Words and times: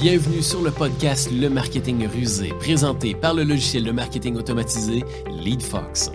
Bienvenue 0.00 0.40
sur 0.40 0.62
le 0.62 0.70
podcast 0.70 1.30
Le 1.30 1.50
Marketing 1.50 2.08
Rusé, 2.08 2.54
présenté 2.58 3.14
par 3.14 3.34
le 3.34 3.44
logiciel 3.44 3.84
de 3.84 3.90
marketing 3.90 4.34
automatisé 4.34 5.04
LeadFox. 5.26 6.10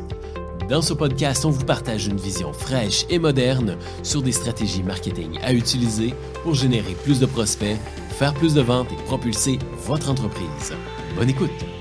Dans 0.67 0.81
ce 0.81 0.95
podcast, 0.95 1.45
on 1.45 1.51
vous 1.51 1.65
partage 1.65 2.07
une 2.07 2.17
vision 2.17 2.51
fraîche 2.51 3.05
et 3.11 3.19
moderne 3.19 3.77
sur 4.01 4.23
des 4.23 4.31
stratégies 4.31 4.81
marketing 4.81 5.37
à 5.43 5.53
utiliser 5.53 6.15
pour 6.41 6.55
générer 6.55 6.95
plus 7.03 7.19
de 7.19 7.27
prospects, 7.27 7.77
faire 8.09 8.33
plus 8.33 8.55
de 8.55 8.61
ventes 8.61 8.91
et 8.91 9.03
propulser 9.03 9.59
votre 9.85 10.09
entreprise. 10.09 10.73
Bonne 11.15 11.29
écoute! 11.29 11.74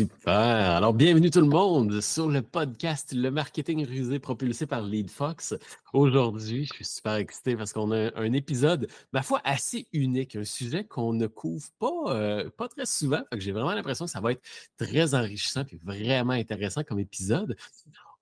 Super. 0.00 0.32
Alors, 0.32 0.94
bienvenue 0.94 1.28
tout 1.28 1.42
le 1.42 1.46
monde 1.46 2.00
sur 2.00 2.30
le 2.30 2.40
podcast 2.40 3.12
Le 3.12 3.30
Marketing 3.30 3.84
Rusé 3.84 4.18
propulsé 4.18 4.64
par 4.64 4.80
LeadFox. 4.80 5.56
Aujourd'hui, 5.92 6.64
je 6.64 6.72
suis 6.72 6.84
super 6.86 7.16
excité 7.16 7.54
parce 7.54 7.74
qu'on 7.74 7.92
a 7.92 8.10
un 8.18 8.32
épisode, 8.32 8.88
ma 9.12 9.20
foi, 9.20 9.42
assez 9.44 9.86
unique, 9.92 10.36
un 10.36 10.44
sujet 10.44 10.84
qu'on 10.84 11.12
ne 11.12 11.26
couvre 11.26 11.66
pas, 11.78 12.14
euh, 12.14 12.48
pas 12.48 12.68
très 12.68 12.86
souvent. 12.86 13.20
J'ai 13.36 13.52
vraiment 13.52 13.74
l'impression 13.74 14.06
que 14.06 14.10
ça 14.10 14.22
va 14.22 14.32
être 14.32 14.42
très 14.78 15.14
enrichissant 15.14 15.64
et 15.70 15.78
vraiment 15.84 16.32
intéressant 16.32 16.82
comme 16.82 16.98
épisode. 16.98 17.54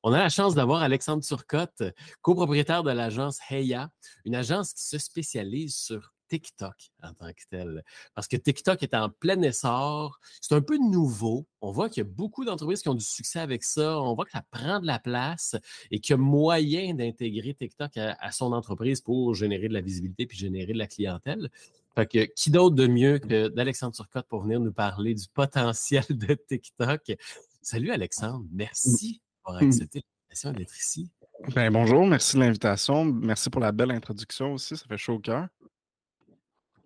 On 0.02 0.12
a 0.12 0.18
la 0.18 0.30
chance 0.30 0.56
d'avoir 0.56 0.82
Alexandre 0.82 1.22
Turcotte, 1.22 1.84
copropriétaire 2.22 2.82
de 2.82 2.90
l'agence 2.90 3.38
Heya, 3.50 3.88
une 4.24 4.34
agence 4.34 4.72
qui 4.72 4.82
se 4.82 4.98
spécialise 4.98 5.76
sur 5.76 6.12
TikTok 6.28 6.74
en 7.02 7.12
tant 7.14 7.32
que 7.32 7.42
tel. 7.50 7.84
Parce 8.14 8.28
que 8.28 8.36
TikTok 8.36 8.82
est 8.82 8.94
en 8.94 9.10
plein 9.10 9.40
essor. 9.42 10.20
C'est 10.40 10.54
un 10.54 10.60
peu 10.60 10.78
nouveau. 10.78 11.46
On 11.60 11.72
voit 11.72 11.88
qu'il 11.88 12.02
y 12.02 12.06
a 12.06 12.10
beaucoup 12.10 12.44
d'entreprises 12.44 12.82
qui 12.82 12.88
ont 12.88 12.94
du 12.94 13.04
succès 13.04 13.40
avec 13.40 13.64
ça. 13.64 14.00
On 14.00 14.14
voit 14.14 14.24
que 14.24 14.32
ça 14.32 14.44
prend 14.50 14.80
de 14.80 14.86
la 14.86 14.98
place 14.98 15.56
et 15.90 16.00
qu'il 16.00 16.12
y 16.12 16.14
a 16.14 16.18
moyen 16.18 16.94
d'intégrer 16.94 17.54
TikTok 17.54 17.96
à, 17.96 18.32
son 18.32 18.52
entreprise 18.52 19.00
pour 19.00 19.34
générer 19.34 19.68
de 19.68 19.74
la 19.74 19.80
visibilité 19.80 20.26
puis 20.26 20.38
générer 20.38 20.72
de 20.72 20.78
la 20.78 20.86
clientèle. 20.86 21.50
Fait 21.94 22.06
que 22.06 22.24
qui 22.34 22.50
d'autre 22.50 22.76
de 22.76 22.86
mieux 22.86 23.18
que 23.18 23.48
d'Alexandre 23.48 23.94
Turcotte 23.94 24.28
pour 24.28 24.42
venir 24.42 24.60
nous 24.60 24.72
parler 24.72 25.14
du 25.14 25.26
potentiel 25.34 26.04
de 26.10 26.34
TikTok? 26.34 27.12
Salut 27.60 27.90
Alexandre, 27.90 28.46
merci 28.52 29.20
pour 29.42 29.54
mmh. 29.54 29.66
accepter 29.66 30.04
l'invitation 30.04 30.52
d'être 30.52 30.76
ici. 30.76 31.10
Ben, 31.54 31.72
bonjour, 31.72 32.06
merci 32.06 32.36
de 32.36 32.40
l'invitation. 32.40 33.04
Merci 33.04 33.48
pour 33.48 33.60
la 33.60 33.72
belle 33.72 33.92
introduction 33.92 34.54
aussi, 34.54 34.76
ça 34.76 34.86
fait 34.86 34.96
chaud 34.96 35.14
au 35.14 35.18
cœur. 35.18 35.48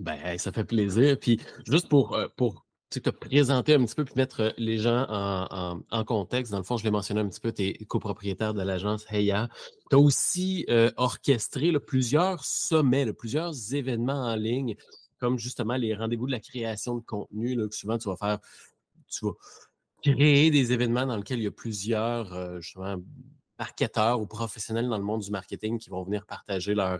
Ben, 0.03 0.36
ça 0.36 0.50
fait 0.50 0.64
plaisir. 0.64 1.17
Puis 1.19 1.41
juste 1.64 1.89
pour, 1.89 2.14
euh, 2.14 2.27
pour 2.36 2.67
te 2.91 3.08
présenter 3.08 3.75
un 3.75 3.84
petit 3.84 3.95
peu 3.95 4.05
puis 4.05 4.14
mettre 4.17 4.41
euh, 4.41 4.50
les 4.59 4.78
gens 4.78 5.06
en, 5.09 6.05
contexte, 6.05 6.50
dans 6.50 6.59
le 6.59 6.64
fond, 6.64 6.77
je 6.77 6.83
l'ai 6.83 6.91
mentionné 6.91 7.20
un 7.20 7.28
petit 7.28 7.39
peu, 7.39 7.53
tu 7.53 7.62
es 7.62 7.84
copropriétaire 7.84 8.53
de 8.53 8.62
l'agence 8.62 9.06
Heya. 9.11 9.48
Tu 9.91 9.97
as 9.97 9.98
aussi 10.00 10.67
euh, 10.69 10.91
orchestré 10.97 11.72
plusieurs 11.78 12.44
sommets, 12.44 13.12
plusieurs 13.12 13.75
événements 13.75 14.27
en 14.27 14.34
ligne, 14.34 14.75
comme 15.20 15.39
justement 15.39 15.77
les 15.77 15.94
rendez-vous 15.94 16.27
de 16.27 16.33
la 16.33 16.41
création 16.41 16.97
de 16.97 17.05
contenu, 17.05 17.55
là, 17.55 17.69
que 17.69 17.75
souvent 17.77 17.97
tu 17.97 18.09
vas 18.09 18.16
faire, 18.16 18.41
tu 19.09 19.25
vas 19.25 19.34
créer 20.03 20.50
des 20.50 20.72
événements 20.72 21.06
dans 21.06 21.16
lesquels 21.16 21.39
il 21.39 21.44
y 21.44 21.47
a 21.47 21.53
plusieurs 21.53 22.61
justement 22.61 22.97
marketeurs 23.56 24.20
ou 24.20 24.27
professionnels 24.27 24.89
dans 24.89 24.98
le 24.98 25.05
monde 25.05 25.20
du 25.20 25.31
marketing 25.31 25.78
qui 25.78 25.91
vont 25.91 26.03
venir 26.03 26.27
partager 26.27 26.75
leur 26.75 26.98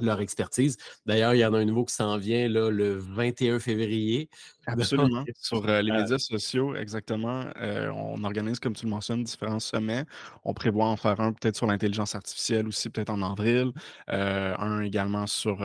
leur 0.00 0.20
expertise. 0.20 0.76
D'ailleurs, 1.06 1.34
il 1.34 1.38
y 1.38 1.44
en 1.44 1.52
a 1.54 1.58
un 1.58 1.64
nouveau 1.64 1.84
qui 1.84 1.94
s'en 1.94 2.16
vient 2.16 2.48
là, 2.48 2.70
le 2.70 2.96
21 2.96 3.58
février. 3.58 4.28
Absolument. 4.66 5.24
Sur 5.40 5.68
euh, 5.68 5.82
les 5.82 5.90
euh 5.90 6.00
médias 6.00 6.18
sociaux, 6.18 6.74
exactement. 6.76 7.44
Euh, 7.56 7.90
on 7.90 8.22
organise, 8.24 8.60
comme 8.60 8.74
tu 8.74 8.86
le 8.86 8.90
mentionnes, 8.90 9.24
différents 9.24 9.60
sommets. 9.60 10.04
On 10.44 10.54
prévoit 10.54 10.86
en 10.86 10.96
faire 10.96 11.20
un 11.20 11.32
peut-être 11.32 11.56
sur 11.56 11.66
l'intelligence 11.66 12.14
artificielle 12.14 12.66
aussi, 12.68 12.88
peut-être 12.88 13.10
en 13.10 13.22
avril. 13.22 13.72
un 14.08 14.80
également 14.82 15.26
sur, 15.26 15.58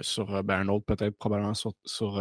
sur 0.00 0.42
ben, 0.42 0.60
un 0.60 0.68
autre 0.68 0.86
peut-être 0.86 1.16
probablement 1.16 1.54
sur, 1.54 1.72
sur 1.84 2.20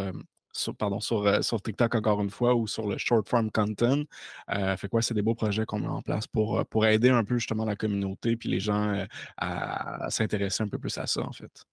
sur, 0.57 0.75
pardon, 0.75 0.99
sur, 0.99 1.25
euh, 1.25 1.41
sur 1.41 1.61
TikTok 1.61 1.95
encore 1.95 2.21
une 2.21 2.29
fois 2.29 2.55
ou 2.55 2.67
sur 2.67 2.87
le 2.87 2.97
short 2.97 3.27
form 3.29 3.51
content. 3.51 4.03
Euh, 4.49 4.75
fait 4.77 4.89
quoi, 4.89 5.01
c'est 5.01 5.13
des 5.13 5.21
beaux 5.21 5.35
projets 5.35 5.65
qu'on 5.65 5.79
met 5.79 5.87
en 5.87 6.01
place 6.01 6.27
pour, 6.27 6.59
euh, 6.59 6.63
pour 6.63 6.85
aider 6.85 7.09
un 7.09 7.23
peu 7.23 7.37
justement 7.37 7.65
la 7.65 7.75
communauté 7.75 8.35
puis 8.35 8.49
les 8.49 8.59
gens 8.59 9.05
à, 9.37 10.09
s'intéresser 10.09 10.63
un 10.63 10.67
peu 10.67 10.77
plus 10.77 10.97
à 10.97 11.07
ça, 11.07 11.21
en 11.21 11.31
fait. 11.31 11.65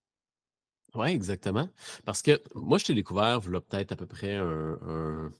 Oui, 0.94 1.08
exactement. 1.08 1.68
Parce 2.04 2.22
que 2.22 2.40
moi, 2.54 2.78
je 2.78 2.84
t'ai 2.84 2.94
découvert, 2.94 3.40
il 3.44 3.50
peut-être 3.50 3.92
à 3.92 3.96
peu 3.96 4.06
près 4.06 4.36
un, 4.36 4.78
un 4.86 5.32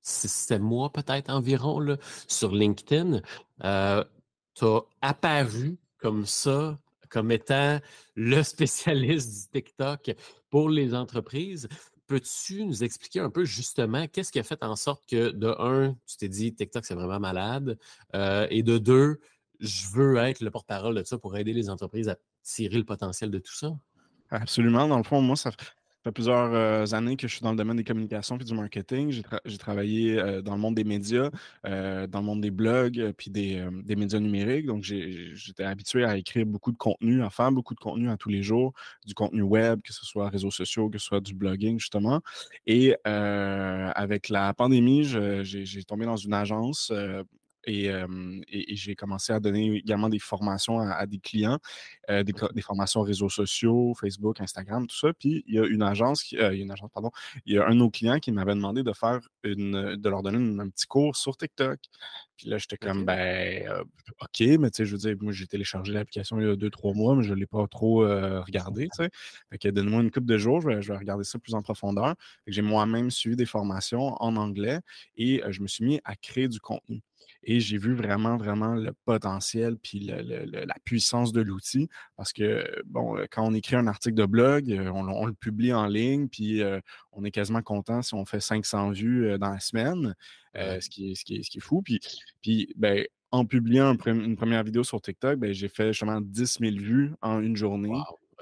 6 0.00 0.58
mois, 0.58 0.90
peut-être 0.90 1.30
environ, 1.30 1.78
là, 1.78 1.96
sur 2.26 2.52
LinkedIn. 2.52 3.20
tu 3.60 3.64
as 3.64 4.06
apparu 5.00 5.78
comme 5.98 6.26
ça, 6.26 6.76
comme 7.08 7.30
étant 7.30 7.78
le 8.16 8.42
spécialiste 8.42 9.52
du 9.52 9.62
TikTok 9.62 10.16
pour 10.50 10.68
les 10.68 10.94
entreprises 10.94 11.68
peux-tu 12.12 12.66
nous 12.66 12.84
expliquer 12.84 13.20
un 13.20 13.30
peu 13.30 13.46
justement 13.46 14.06
qu'est-ce 14.06 14.30
qui 14.30 14.38
a 14.38 14.42
fait 14.42 14.62
en 14.62 14.76
sorte 14.76 15.06
que, 15.06 15.30
de 15.30 15.46
un, 15.58 15.96
tu 16.06 16.18
t'es 16.18 16.28
dit 16.28 16.54
TikTok, 16.54 16.84
c'est 16.84 16.94
vraiment 16.94 17.18
malade, 17.18 17.78
euh, 18.14 18.46
et 18.50 18.62
de 18.62 18.76
deux, 18.76 19.18
je 19.60 19.86
veux 19.88 20.18
être 20.18 20.40
le 20.40 20.50
porte-parole 20.50 20.94
de 20.94 21.04
ça 21.04 21.16
pour 21.16 21.34
aider 21.38 21.54
les 21.54 21.70
entreprises 21.70 22.10
à 22.10 22.16
tirer 22.42 22.76
le 22.76 22.84
potentiel 22.84 23.30
de 23.30 23.38
tout 23.38 23.54
ça? 23.54 23.72
Absolument. 24.28 24.88
Dans 24.88 24.98
le 24.98 25.04
fond, 25.04 25.22
moi, 25.22 25.36
ça, 25.36 25.52
ça 26.02 26.10
fait 26.10 26.14
plusieurs 26.14 26.52
euh, 26.52 26.84
années 26.94 27.16
que 27.16 27.28
je 27.28 27.34
suis 27.34 27.42
dans 27.44 27.52
le 27.52 27.56
domaine 27.56 27.76
des 27.76 27.84
communications 27.84 28.36
et 28.36 28.42
du 28.42 28.54
marketing. 28.54 29.22
J'ai, 29.44 29.58
travaillé 29.58 30.18
euh, 30.18 30.42
dans 30.42 30.54
le 30.54 30.60
monde 30.60 30.74
des 30.74 30.82
médias, 30.82 31.30
euh, 31.64 32.08
dans 32.08 32.18
le 32.18 32.26
monde 32.26 32.40
des 32.40 32.50
blogs, 32.50 33.12
puis 33.16 33.30
des, 33.30 33.64
médias 33.94 34.18
numériques. 34.18 34.66
Donc, 34.66 34.82
j'étais 34.82 35.62
habitué 35.62 36.04
à 36.04 36.16
écrire 36.16 36.44
beaucoup 36.44 36.72
de 36.72 36.76
contenu, 36.76 37.22
à 37.22 37.30
faire 37.30 37.52
beaucoup 37.52 37.76
de 37.76 37.78
contenu 37.78 38.10
à 38.10 38.16
tous 38.16 38.30
les 38.30 38.42
jours, 38.42 38.72
du 39.06 39.14
contenu 39.14 39.42
web, 39.42 39.80
que 39.80 39.92
ce 39.92 40.04
soit 40.04 40.28
réseaux 40.28 40.50
sociaux, 40.50 40.90
que 40.90 40.98
ce 40.98 41.06
soit 41.06 41.20
du 41.20 41.34
blogging, 41.34 41.78
justement. 41.78 42.20
Et 42.66 42.96
avec 43.04 44.28
la 44.28 44.52
pandémie, 44.54 45.04
j'ai 45.04 45.84
tombé 45.84 46.04
dans 46.04 46.16
une 46.16 46.34
agence 46.34 46.92
et, 47.64 47.92
j'ai 48.74 48.96
commencé 48.96 49.32
à 49.32 49.40
donner 49.40 49.76
également 49.76 50.08
des 50.08 50.18
formations 50.18 50.80
à, 50.80 51.06
des 51.06 51.18
clients, 51.18 51.58
euh, 52.10 52.22
des, 52.22 52.62
formations 52.62 53.02
réseaux 53.02 53.28
sociaux, 53.28 53.94
Facebook, 53.98 54.40
Instagram, 54.40 54.86
tout 54.86 54.96
ça. 54.96 55.12
Puis 55.12 55.44
il 55.46 55.54
y 55.54 55.58
a 55.58 55.66
une 55.66 55.82
agence, 55.82 56.22
qui, 56.22 56.36
une 56.36 56.70
agence, 56.70 56.90
pardon, 56.92 57.10
il 57.46 57.54
y 57.54 57.58
a 57.58 57.66
un 57.66 57.70
de 57.70 57.76
nos 57.76 57.90
clients 57.90 58.18
qui 58.18 58.32
m'avait 58.32 58.54
demandé 58.54 58.82
de 58.82 58.92
faire 58.92 59.20
une, 59.44 59.96
de 59.96 60.08
leur 60.08 60.22
donner 60.22 60.38
un 60.60 60.68
petit 60.68 60.86
cours 60.86 61.16
sur 61.16 61.36
TikTok. 61.36 61.78
Puis 62.36 62.48
là, 62.48 62.58
j'étais 62.58 62.76
comme, 62.76 63.04
ben, 63.04 63.68
euh, 63.68 63.84
OK, 64.20 64.40
mais 64.58 64.70
tu 64.70 64.78
sais, 64.78 64.84
je 64.84 64.92
veux 64.92 64.98
dire, 64.98 65.14
moi, 65.20 65.32
j'ai 65.32 65.46
téléchargé 65.46 65.92
l'application 65.92 66.40
il 66.40 66.46
y 66.46 66.50
a 66.50 66.56
deux, 66.56 66.70
trois 66.70 66.92
mois, 66.94 67.14
mais 67.14 67.22
je 67.22 67.34
ne 67.34 67.38
l'ai 67.38 67.46
pas 67.46 67.66
trop 67.68 67.98
regardé, 68.00 68.88
tu 68.88 69.04
sais. 69.04 69.10
Fait 69.50 69.58
que 69.58 69.68
donne-moi 69.68 70.02
une 70.02 70.10
coupe 70.10 70.26
de 70.26 70.38
jours, 70.38 70.60
je 70.60 70.68
vais, 70.68 70.96
regarder 70.96 71.24
ça 71.24 71.38
plus 71.38 71.54
en 71.54 71.62
profondeur. 71.62 72.14
j'ai 72.46 72.62
moi-même 72.62 73.10
suivi 73.10 73.36
des 73.36 73.46
formations 73.46 74.16
en 74.20 74.36
anglais 74.36 74.80
et 75.16 75.42
je 75.48 75.62
me 75.62 75.68
suis 75.68 75.84
mis 75.84 76.00
à 76.04 76.16
créer 76.16 76.48
du 76.48 76.60
contenu. 76.60 77.02
Et 77.44 77.60
j'ai 77.60 77.78
vu 77.78 77.94
vraiment, 77.94 78.36
vraiment 78.36 78.74
le 78.74 78.92
potentiel 79.04 79.76
puis 79.76 80.00
la 80.00 80.74
puissance 80.84 81.32
de 81.32 81.40
l'outil. 81.40 81.88
Parce 82.16 82.32
que, 82.32 82.64
bon, 82.86 83.16
euh, 83.16 83.26
quand 83.30 83.44
on 83.46 83.54
écrit 83.54 83.76
un 83.76 83.86
article 83.86 84.14
de 84.14 84.26
blog, 84.26 84.70
euh, 84.70 84.90
on, 84.90 85.26
le 85.26 85.34
publie 85.34 85.72
en 85.72 85.86
ligne, 85.86 86.28
puis 86.28 86.62
euh, 86.62 86.80
on 87.12 87.24
est 87.24 87.30
quasiment 87.30 87.62
content 87.62 88.02
si 88.02 88.14
on 88.14 88.24
fait 88.24 88.40
500 88.40 88.90
vues 88.90 89.38
dans 89.38 89.50
la 89.50 89.60
semaine, 89.60 90.14
ce, 90.54 90.88
qui 90.88 91.10
est, 91.10 91.14
ce, 91.14 91.24
qui 91.24 91.36
est, 91.36 91.42
ce 91.42 91.50
qui 91.50 91.58
est 91.58 91.62
fou. 91.62 91.82
Puis, 91.82 92.00
puis 92.42 92.72
ben, 92.76 93.04
en 93.30 93.46
publiant 93.46 93.96
une 94.06 94.36
première 94.36 94.62
vidéo 94.62 94.84
sur 94.84 95.00
TikTok, 95.00 95.38
ben, 95.38 95.52
j'ai 95.52 95.68
fait 95.68 95.88
justement 95.92 96.20
10 96.20 96.58
000 96.60 96.76
vues 96.76 97.12
en 97.22 97.40
une 97.40 97.56
journée. 97.56 97.90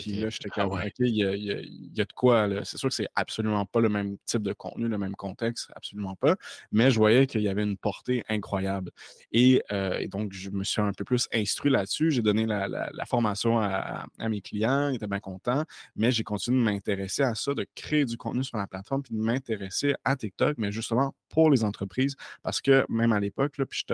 Puis 0.00 0.12
là, 0.12 0.30
j'étais 0.30 0.48
ah 0.52 0.62
comme, 0.62 0.72
OK, 0.72 0.92
il 1.00 1.16
y, 1.16 2.00
a, 2.00 2.04
de 2.04 2.12
quoi. 2.14 2.48
C'est 2.64 2.78
sûr 2.78 2.88
que 2.88 2.94
c'est 2.94 3.08
absolument 3.14 3.66
pas 3.66 3.80
le 3.80 3.88
même 3.88 4.16
type 4.24 4.42
de 4.42 4.52
contenu, 4.52 4.88
le 4.88 4.98
même 4.98 5.14
contexte, 5.14 5.70
absolument 5.74 6.16
pas. 6.16 6.36
Mais 6.72 6.90
je 6.90 6.98
voyais 6.98 7.26
qu'il 7.26 7.42
y 7.42 7.48
avait 7.48 7.62
une 7.62 7.76
portée 7.76 8.24
incroyable. 8.28 8.90
Et, 9.32 9.62
euh, 9.72 10.06
donc, 10.08 10.32
je 10.32 10.50
me 10.50 10.64
suis 10.64 10.80
un 10.80 10.92
peu 10.92 11.04
plus 11.04 11.28
instruit 11.32 11.70
là-dessus. 11.70 12.10
J'ai 12.10 12.22
donné 12.22 12.46
la, 12.46 12.90
formation 13.06 13.60
à, 13.60 14.06
mes 14.28 14.40
clients, 14.40 14.88
ils 14.88 14.96
étaient 14.96 15.06
bien 15.06 15.20
contents. 15.20 15.64
Mais 15.96 16.10
j'ai 16.10 16.24
continué 16.24 16.58
de 16.58 16.64
m'intéresser 16.64 17.22
à 17.22 17.34
ça, 17.34 17.54
de 17.54 17.66
créer 17.74 18.04
du 18.04 18.16
contenu 18.16 18.44
sur 18.44 18.56
la 18.56 18.66
plateforme, 18.66 19.02
puis 19.02 19.14
de 19.14 19.20
m'intéresser 19.20 19.94
à 20.04 20.16
TikTok, 20.16 20.56
mais 20.58 20.72
justement 20.72 21.14
pour 21.28 21.50
les 21.50 21.64
entreprises. 21.64 22.16
Parce 22.42 22.60
que 22.60 22.84
même 22.88 23.12
à 23.12 23.20
l'époque, 23.20 23.54
puis 23.68 23.84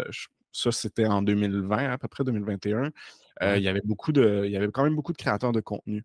ça, 0.53 0.73
c'était 0.73 1.07
en 1.07 1.23
2020, 1.23 1.91
à 1.91 1.99
peu 1.99 2.09
près 2.09 2.25
2021. 2.25 2.91
Euh, 3.43 3.57
il 3.57 3.63
y 3.63 3.69
avait 3.69 3.83
beaucoup 3.85 4.13
de, 4.13 4.43
il 4.45 4.53
y 4.53 4.57
avait 4.57 4.69
quand 4.69 4.85
même 4.85 4.97
beaucoup 4.97 5.13
de 5.13 5.19
créateurs 5.19 5.53
de 5.53 5.61
contenu. 5.61 6.05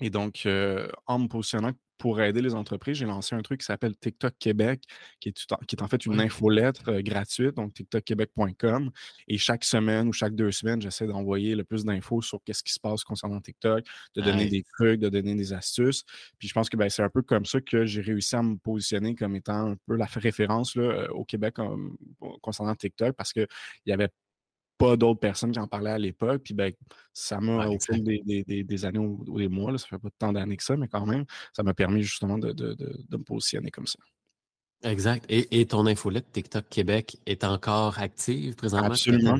Et 0.00 0.10
donc, 0.10 0.42
euh, 0.46 0.88
en 1.06 1.18
me 1.18 1.28
positionnant 1.28 1.72
pour 1.98 2.22
aider 2.22 2.40
les 2.40 2.54
entreprises, 2.54 2.96
j'ai 2.96 3.04
lancé 3.04 3.34
un 3.34 3.42
truc 3.42 3.60
qui 3.60 3.66
s'appelle 3.66 3.94
TikTok 3.94 4.32
Québec, 4.38 4.84
qui 5.20 5.28
est, 5.28 5.46
qui 5.66 5.76
est 5.76 5.82
en 5.82 5.88
fait 5.88 6.06
une 6.06 6.18
infolettre 6.18 6.88
euh, 6.88 7.02
gratuite, 7.02 7.56
donc 7.56 7.74
tiktokquebec.com. 7.74 8.90
Et 9.28 9.36
chaque 9.36 9.64
semaine 9.64 10.08
ou 10.08 10.12
chaque 10.14 10.34
deux 10.34 10.50
semaines, 10.50 10.80
j'essaie 10.80 11.06
d'envoyer 11.06 11.54
le 11.54 11.64
plus 11.64 11.84
d'infos 11.84 12.22
sur 12.22 12.42
qu'est-ce 12.42 12.62
qui 12.62 12.72
se 12.72 12.80
passe 12.80 13.04
concernant 13.04 13.38
TikTok, 13.42 13.84
de 14.16 14.22
donner 14.22 14.46
des 14.46 14.62
trucs, 14.62 15.00
de 15.00 15.10
donner 15.10 15.34
des 15.34 15.52
astuces. 15.52 16.04
Puis 16.38 16.48
je 16.48 16.54
pense 16.54 16.70
que 16.70 16.78
ben, 16.78 16.88
c'est 16.88 17.02
un 17.02 17.10
peu 17.10 17.20
comme 17.20 17.44
ça 17.44 17.60
que 17.60 17.84
j'ai 17.84 18.00
réussi 18.00 18.34
à 18.34 18.42
me 18.42 18.56
positionner 18.56 19.14
comme 19.14 19.36
étant 19.36 19.72
un 19.72 19.76
peu 19.86 19.96
la 19.96 20.06
référence 20.06 20.76
là, 20.76 21.06
au 21.12 21.26
Québec 21.26 21.56
concernant 22.40 22.74
TikTok 22.74 23.14
parce 23.14 23.34
qu'il 23.34 23.46
y 23.84 23.92
avait 23.92 24.08
pas 24.80 24.96
d'autres 24.96 25.20
personnes 25.20 25.52
qui 25.52 25.58
en 25.58 25.68
parlaient 25.68 25.90
à 25.90 25.98
l'époque. 25.98 26.42
Puis 26.42 26.54
ben, 26.54 26.72
ça 27.12 27.38
m'a, 27.38 27.66
au 27.66 27.78
fil 27.78 28.02
des, 28.02 28.84
années 28.86 28.98
ou, 28.98 29.38
des 29.38 29.48
mois, 29.48 29.76
ça 29.76 29.86
fait 29.86 29.98
pas 29.98 30.08
tant 30.18 30.32
d'années 30.32 30.56
que 30.56 30.64
ça, 30.64 30.76
mais 30.76 30.88
quand 30.88 31.04
même, 31.04 31.26
ça 31.52 31.62
m'a 31.62 31.74
permis 31.74 32.02
justement 32.02 32.38
de, 32.38 32.54
me 33.10 33.22
positionner 33.22 33.70
comme 33.70 33.86
ça. 33.86 33.98
Exact. 34.82 35.26
Et, 35.28 35.66
ton 35.66 35.86
infolette 35.86 36.32
TikTok 36.32 36.64
Québec 36.70 37.18
est 37.26 37.44
encore 37.44 37.98
active 37.98 38.56
présentement? 38.56 38.88
Absolument. 38.88 39.36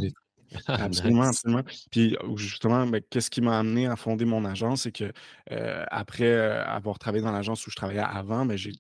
absolument, 0.67 1.23
absolument. 1.23 1.63
Puis 1.91 2.17
justement, 2.37 2.87
ben, 2.87 3.01
qu'est-ce 3.09 3.31
qui 3.31 3.41
m'a 3.41 3.59
amené 3.59 3.87
à 3.87 3.97
fonder 3.97 4.27
mon 4.27 4.45
agence, 4.45 4.83
c'est 4.83 4.93
que 4.93 5.11
euh, 5.53 5.85
après 5.91 6.25
euh, 6.25 6.63
avoir 6.67 6.99
travaillé 6.99 7.25
dans 7.25 7.33
l'agence 7.33 7.67
où 7.67 7.71
je 7.71 7.77
travaillais 7.77 8.01
avant, 8.01 8.45
ben, 8.45 8.59
j'ai 8.59 8.73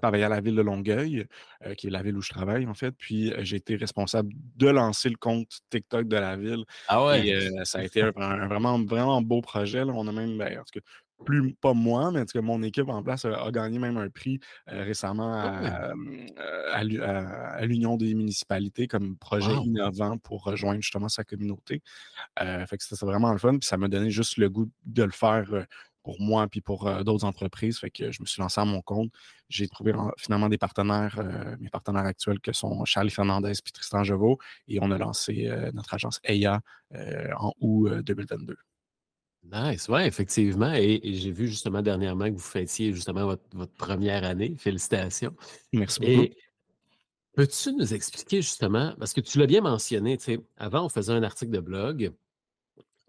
travaillé 0.00 0.24
à 0.24 0.28
la 0.28 0.40
ville 0.40 0.54
de 0.54 0.62
Longueuil, 0.62 1.26
euh, 1.66 1.74
qui 1.74 1.88
est 1.88 1.90
la 1.90 2.02
ville 2.02 2.16
où 2.16 2.22
je 2.22 2.30
travaille, 2.30 2.66
en 2.66 2.74
fait. 2.74 2.92
Puis 2.92 3.32
j'ai 3.40 3.56
été 3.56 3.76
responsable 3.76 4.32
de 4.56 4.68
lancer 4.68 5.08
le 5.08 5.16
compte 5.16 5.48
TikTok 5.70 6.08
de 6.08 6.16
la 6.16 6.36
ville. 6.36 6.64
Ah 6.88 7.04
ouais? 7.04 7.26
Et 7.26 7.64
ça 7.64 7.78
a 7.78 7.82
été 7.84 8.02
un, 8.02 8.46
vraiment, 8.46 8.82
vraiment 8.82 9.20
beau 9.22 9.40
projet. 9.40 9.82
On 9.82 10.06
a 10.06 10.12
même, 10.12 10.38
ben, 10.38 10.58
en 10.58 10.64
tout 10.64 10.80
cas, 10.80 10.86
plus 11.24 11.54
pas 11.54 11.72
moi, 11.72 12.10
mais 12.10 12.20
en 12.20 12.24
tout 12.24 12.36
cas, 12.36 12.42
mon 12.42 12.64
équipe 12.64 12.88
en 12.88 13.00
place 13.00 13.24
a, 13.24 13.50
gagné 13.52 13.78
même 13.78 13.96
un 13.96 14.08
prix 14.08 14.40
récemment 14.66 15.32
ah 15.36 15.92
à, 16.72 17.64
l'Union 17.64 17.96
des 17.96 18.12
municipalités 18.14 18.88
comme 18.88 19.16
projet 19.16 19.54
innovant 19.64 20.18
pour 20.18 20.42
rejoindre 20.42 20.80
justement 20.80 21.08
sa 21.08 21.22
communauté. 21.22 21.80
fait 22.40 22.76
que 22.76 22.82
c'était 22.82 23.06
vraiment 23.06 23.30
le 23.30 23.38
fun. 23.38 23.56
Puis 23.58 23.68
ça 23.68 23.76
m'a 23.76 23.86
donné 23.86 24.10
juste 24.10 24.36
le 24.36 24.50
goût 24.50 24.68
de 24.84 25.04
le 25.04 25.12
faire 25.12 25.66
pour 26.02 26.20
moi 26.20 26.46
puis 26.48 26.60
pour 26.60 27.04
d'autres 27.04 27.24
entreprises. 27.24 27.78
Fait 27.78 27.90
que 27.90 28.10
je 28.10 28.20
me 28.22 28.26
suis 28.26 28.40
lancé 28.40 28.60
à 28.60 28.64
mon 28.64 28.82
compte. 28.82 29.10
J'ai 29.48 29.68
trouvé 29.68 29.92
finalement 30.18 30.48
des 30.48 30.58
partenaires, 30.58 31.20
mes 31.60 31.68
partenaires 31.68 32.06
actuels 32.06 32.40
que 32.40 32.52
sont 32.52 32.84
Charlie 32.84 33.10
Fernandez 33.10 33.52
et 33.52 33.72
Tristan 33.72 34.04
Jevaux. 34.04 34.38
Et 34.68 34.78
on 34.80 34.90
a 34.90 34.98
lancé 34.98 35.50
notre 35.74 35.94
agence 35.94 36.20
EIA 36.24 36.60
en 37.38 37.52
août 37.60 37.88
2022. 38.04 38.56
Nice, 39.50 39.88
oui, 39.88 40.02
effectivement. 40.02 40.72
Et, 40.72 41.00
j'ai 41.14 41.32
vu 41.32 41.48
justement 41.48 41.82
dernièrement 41.82 42.26
que 42.26 42.34
vous 42.34 42.38
fêtiez 42.38 42.92
justement 42.92 43.26
votre, 43.26 43.72
première 43.74 44.24
année. 44.24 44.54
Félicitations. 44.56 45.34
Merci 45.72 46.00
beaucoup. 46.00 46.12
Et 46.12 46.36
peux-tu 47.34 47.72
nous 47.72 47.92
expliquer 47.92 48.42
justement, 48.42 48.94
parce 48.98 49.12
que 49.12 49.20
tu 49.20 49.38
l'as 49.38 49.46
bien 49.46 49.60
mentionné, 49.60 50.16
tu 50.16 50.24
sais, 50.24 50.40
avant 50.56 50.84
on 50.84 50.88
faisait 50.88 51.12
un 51.12 51.22
article 51.22 51.50
de 51.50 51.60
blog 51.60 52.12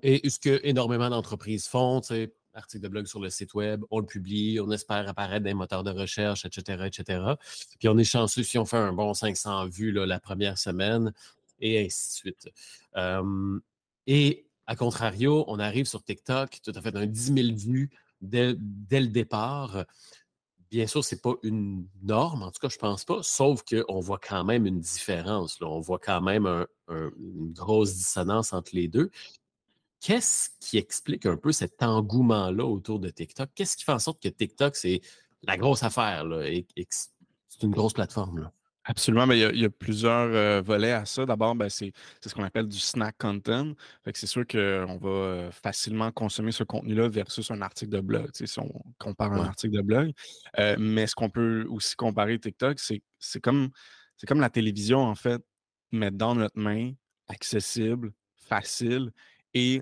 et 0.01 0.27
ce 0.29 0.39
que 0.39 0.59
énormément 0.63 1.09
d'entreprises 1.09 1.67
font, 1.67 2.01
tu 2.01 2.07
sais, 2.07 2.33
article 2.53 2.83
de 2.83 2.87
blog 2.87 3.05
sur 3.07 3.19
le 3.19 3.29
site 3.29 3.53
web, 3.53 3.83
on 3.91 3.99
le 3.99 4.05
publie, 4.05 4.59
on 4.59 4.71
espère 4.71 5.07
apparaître 5.07 5.43
dans 5.43 5.49
les 5.49 5.53
moteurs 5.53 5.83
de 5.83 5.91
recherche, 5.91 6.45
etc., 6.45 6.85
etc. 6.85 7.33
Puis 7.79 7.87
on 7.89 7.97
est 7.97 8.03
chanceux 8.03 8.43
si 8.43 8.57
on 8.57 8.65
fait 8.65 8.77
un 8.77 8.93
bon 8.93 9.13
500 9.13 9.67
vues 9.67 9.91
la 9.91 10.19
première 10.19 10.57
semaine 10.57 11.13
et 11.59 11.85
ainsi 11.85 12.09
de 12.09 12.13
suite. 12.13 12.49
et 14.07 14.45
a 14.65 14.75
contrario, 14.75 15.43
on 15.47 15.59
arrive 15.59 15.85
sur 15.85 16.03
TikTok, 16.03 16.59
tout 16.63 16.71
à 16.73 16.81
fait 16.81 16.95
un 16.95 17.05
10 17.05 17.33
000 17.33 17.57
vues 17.57 17.89
dès, 18.21 18.53
le 18.53 19.07
départ. 19.07 19.85
Bien 20.71 20.87
sûr, 20.87 21.03
ce 21.03 21.13
n'est 21.13 21.21
pas 21.21 21.33
une 21.43 21.85
norme, 22.01 22.43
en 22.43 22.51
tout 22.51 22.59
cas, 22.59 22.69
je 22.69 22.77
ne 22.77 22.79
pense 22.79 23.05
pas, 23.05 23.21
sauf 23.21 23.63
qu'on 23.63 23.99
voit 23.99 24.19
quand 24.19 24.43
même 24.43 24.65
une 24.65 24.79
différence. 24.79 25.61
On 25.61 25.79
voit 25.79 25.99
quand 25.99 26.21
même 26.21 26.65
une 26.89 27.51
grosse 27.51 27.95
dissonance 27.95 28.53
entre 28.53 28.71
les 28.73 28.87
deux. 28.87 29.11
Qu'est-ce 30.03 30.49
qui 30.59 30.77
explique 30.77 31.25
un 31.25 31.37
peu 31.37 31.53
cet 31.53 31.81
engouement-là 31.81 32.65
autour 32.65 32.99
de 32.99 33.09
TikTok? 33.09 33.49
Qu'est-ce 33.55 33.77
qui 33.77 33.85
fait 33.85 33.93
en 33.93 33.99
sorte 33.99 34.21
que 34.21 34.27
TikTok, 34.27 34.75
c'est 34.75 34.99
la 35.43 35.55
grosse 35.55 35.81
affaire 35.81 36.25
et, 36.43 36.67
et 36.75 36.87
c'est 36.89 37.63
une 37.63 37.71
grosse 37.71 37.93
plateforme? 37.93 38.39
Là? 38.39 38.51
Absolument, 38.85 39.25
mais 39.25 39.39
il 39.39 39.61
y, 39.61 39.65
a, 39.65 39.69
plusieurs 39.69 40.27
euh, 40.33 40.61
volets 40.61 40.91
à 40.91 41.05
ça. 41.05 41.25
D'abord, 41.25 41.55
ben, 41.55 41.69
c'est 41.69 41.93
ce 42.21 42.33
qu'on 42.33 42.43
appelle 42.43 42.67
du 42.67 42.79
snack 42.79 43.17
content. 43.17 43.71
c'est 44.13 44.27
sûr 44.27 44.45
qu'on 44.45 44.97
va 44.97 45.09
euh, 45.09 45.51
facilement 45.51 46.11
consommer 46.11 46.51
ce 46.51 46.65
contenu-là 46.65 47.07
versus 47.07 47.49
un 47.49 47.61
article 47.61 47.91
de 47.91 48.01
blog, 48.01 48.29
si 48.33 48.59
on 48.59 48.69
compare 48.99 49.31
un 49.31 49.45
article 49.45 49.77
de 49.77 49.81
blog. 49.81 50.11
Euh, 50.59 50.75
mais 50.77 51.07
ce 51.07 51.15
qu'on 51.15 51.29
peut 51.29 51.65
aussi 51.69 51.95
comparer 51.95 52.37
TikTok, 52.37 52.77
c'est 52.77 53.39
comme, 53.39 53.69
comme 54.27 54.41
la 54.41 54.49
télévision, 54.49 54.99
en 54.99 55.15
fait, 55.15 55.41
mais 55.93 56.11
dans 56.11 56.35
notre 56.35 56.59
main, 56.59 56.91
accessible, 57.29 58.11
facile, 58.35 59.13
et 59.53 59.81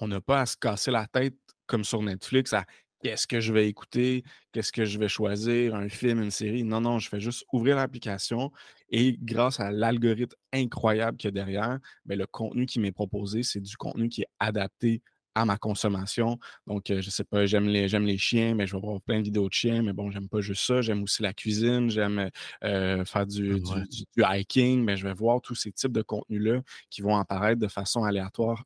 on 0.00 0.08
n'a 0.08 0.20
pas 0.20 0.42
à 0.42 0.46
se 0.46 0.56
casser 0.56 0.90
la 0.90 1.06
tête 1.06 1.34
comme 1.66 1.84
sur 1.84 2.02
Netflix 2.02 2.52
à 2.52 2.64
qu'est-ce 3.02 3.26
que 3.26 3.40
je 3.40 3.52
vais 3.52 3.68
écouter, 3.68 4.24
qu'est-ce 4.52 4.72
que 4.72 4.84
je 4.84 4.98
vais 4.98 5.08
choisir, 5.08 5.74
un 5.74 5.88
film, 5.88 6.22
une 6.22 6.30
série. 6.30 6.64
Non, 6.64 6.80
non, 6.80 6.98
je 6.98 7.08
fais 7.08 7.20
juste 7.20 7.44
ouvrir 7.52 7.76
l'application 7.76 8.50
et 8.90 9.16
grâce 9.22 9.60
à 9.60 9.70
l'algorithme 9.70 10.36
incroyable 10.52 11.16
qu'il 11.16 11.28
y 11.28 11.30
a 11.30 11.32
derrière, 11.32 11.78
bien, 12.04 12.16
le 12.16 12.26
contenu 12.26 12.66
qui 12.66 12.80
m'est 12.80 12.92
proposé, 12.92 13.42
c'est 13.42 13.60
du 13.60 13.76
contenu 13.76 14.08
qui 14.08 14.22
est 14.22 14.28
adapté 14.38 15.02
à 15.36 15.44
ma 15.44 15.56
consommation. 15.56 16.38
Donc, 16.66 16.86
je 16.88 16.94
ne 16.94 17.00
sais 17.02 17.22
pas, 17.22 17.46
j'aime 17.46 17.68
les, 17.68 17.88
j'aime 17.88 18.04
les 18.04 18.18
chiens, 18.18 18.54
mais 18.56 18.66
je 18.66 18.74
vais 18.74 18.80
voir 18.80 19.00
plein 19.00 19.20
de 19.20 19.24
vidéos 19.24 19.48
de 19.48 19.52
chiens, 19.52 19.80
mais 19.80 19.92
bon, 19.92 20.10
j'aime 20.10 20.28
pas 20.28 20.40
juste 20.40 20.66
ça. 20.66 20.82
J'aime 20.82 21.04
aussi 21.04 21.22
la 21.22 21.32
cuisine, 21.32 21.88
j'aime 21.88 22.30
faire 22.60 23.26
du, 23.26 23.60
du, 23.60 24.24
hiking, 24.24 24.84
mais 24.84 24.96
je 24.96 25.06
vais 25.06 25.14
voir 25.14 25.40
tous 25.40 25.54
ces 25.54 25.70
types 25.70 25.92
de 25.92 26.02
contenus-là 26.02 26.62
qui 26.90 27.00
vont 27.00 27.16
apparaître 27.16 27.60
de 27.60 27.68
façon 27.68 28.02
aléatoire 28.02 28.64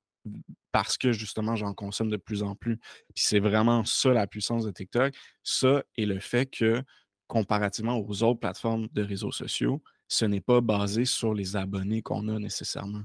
parce 0.72 0.96
que 0.96 1.12
justement, 1.12 1.56
j'en 1.56 1.74
consomme 1.74 2.10
de 2.10 2.16
plus 2.16 2.42
en 2.42 2.54
plus. 2.54 2.78
Puis 3.14 3.24
c'est 3.24 3.40
vraiment 3.40 3.84
ça 3.84 4.12
la 4.12 4.26
puissance 4.26 4.64
de 4.64 4.70
TikTok. 4.70 5.14
Ça 5.42 5.82
et 5.96 6.06
le 6.06 6.20
fait 6.20 6.46
que, 6.46 6.82
comparativement 7.26 7.98
aux 7.98 8.22
autres 8.22 8.40
plateformes 8.40 8.88
de 8.92 9.02
réseaux 9.02 9.32
sociaux, 9.32 9.82
ce 10.08 10.24
n'est 10.24 10.40
pas 10.40 10.60
basé 10.60 11.04
sur 11.04 11.34
les 11.34 11.56
abonnés 11.56 12.02
qu'on 12.02 12.28
a 12.28 12.38
nécessairement. 12.38 13.02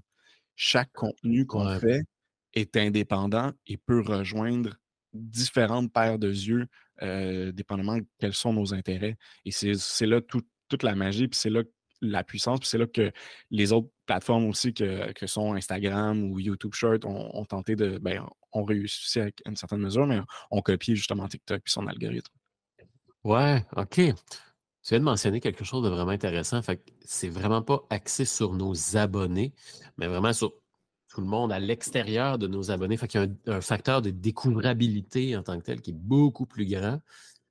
Chaque 0.55 0.91
contenu 0.93 1.45
qu'on 1.45 1.79
fait 1.79 2.03
est 2.53 2.75
indépendant 2.75 3.53
et 3.67 3.77
peut 3.77 4.01
rejoindre 4.01 4.75
différentes 5.13 5.91
paires 5.91 6.19
de 6.19 6.29
yeux, 6.29 6.67
euh, 7.01 7.51
dépendamment 7.51 7.97
de 7.97 8.05
quels 8.19 8.33
sont 8.33 8.53
nos 8.53 8.73
intérêts. 8.73 9.17
Et 9.45 9.51
c'est 9.51 10.05
là 10.05 10.21
toute 10.21 10.83
la 10.83 10.95
magie, 10.95 11.27
puis 11.27 11.39
c'est 11.39 11.49
là 11.49 11.63
la 12.01 12.23
puissance. 12.23 12.59
Puis 12.59 12.69
c'est 12.69 12.77
là 12.77 12.87
que 12.87 13.11
les 13.51 13.71
autres 13.71 13.89
plateformes 14.05 14.45
aussi 14.45 14.73
que, 14.73 15.13
sont 15.25 15.53
Instagram 15.53 16.31
ou 16.31 16.39
YouTube 16.39 16.73
Short 16.73 17.05
ont, 17.05 17.45
tenté 17.45 17.75
de. 17.75 17.97
Ben, 17.99 18.25
ont 18.51 18.63
réussi 18.63 19.19
à 19.19 19.29
une 19.45 19.55
certaine 19.55 19.79
mesure, 19.79 20.07
mais 20.07 20.19
ont 20.51 20.61
copié 20.61 20.95
justement 20.95 21.27
TikTok 21.27 21.59
et 21.59 21.69
son 21.69 21.87
algorithme. 21.87 22.33
Ouais, 23.23 23.65
OK. 23.75 23.95
Tu 23.95 24.89
viens 24.89 24.99
de 24.99 25.03
mentionner 25.03 25.39
quelque 25.39 25.63
chose 25.63 25.83
de 25.83 25.89
vraiment 25.89 26.11
intéressant. 26.11 26.61
Fait 26.61 26.77
que 26.77 26.91
c'est 27.01 27.29
vraiment 27.29 27.61
pas 27.61 27.81
axé 27.89 28.25
sur 28.25 28.53
nos 28.53 28.97
abonnés, 28.97 29.53
mais 29.97 30.07
vraiment 30.07 30.33
sur 30.33 30.53
tout 31.09 31.21
le 31.21 31.27
monde 31.27 31.51
à 31.51 31.59
l'extérieur 31.59 32.37
de 32.37 32.47
nos 32.47 32.71
abonnés. 32.71 32.97
Fait 32.97 33.07
qu'il 33.07 33.21
y 33.21 33.49
a 33.49 33.55
un, 33.55 33.61
facteur 33.61 34.01
de 34.01 34.09
découvrabilité 34.09 35.35
en 35.35 35.43
tant 35.43 35.59
que 35.59 35.63
tel 35.63 35.81
qui 35.81 35.91
est 35.91 35.97
beaucoup 35.97 36.45
plus 36.45 36.65
grand 36.65 37.01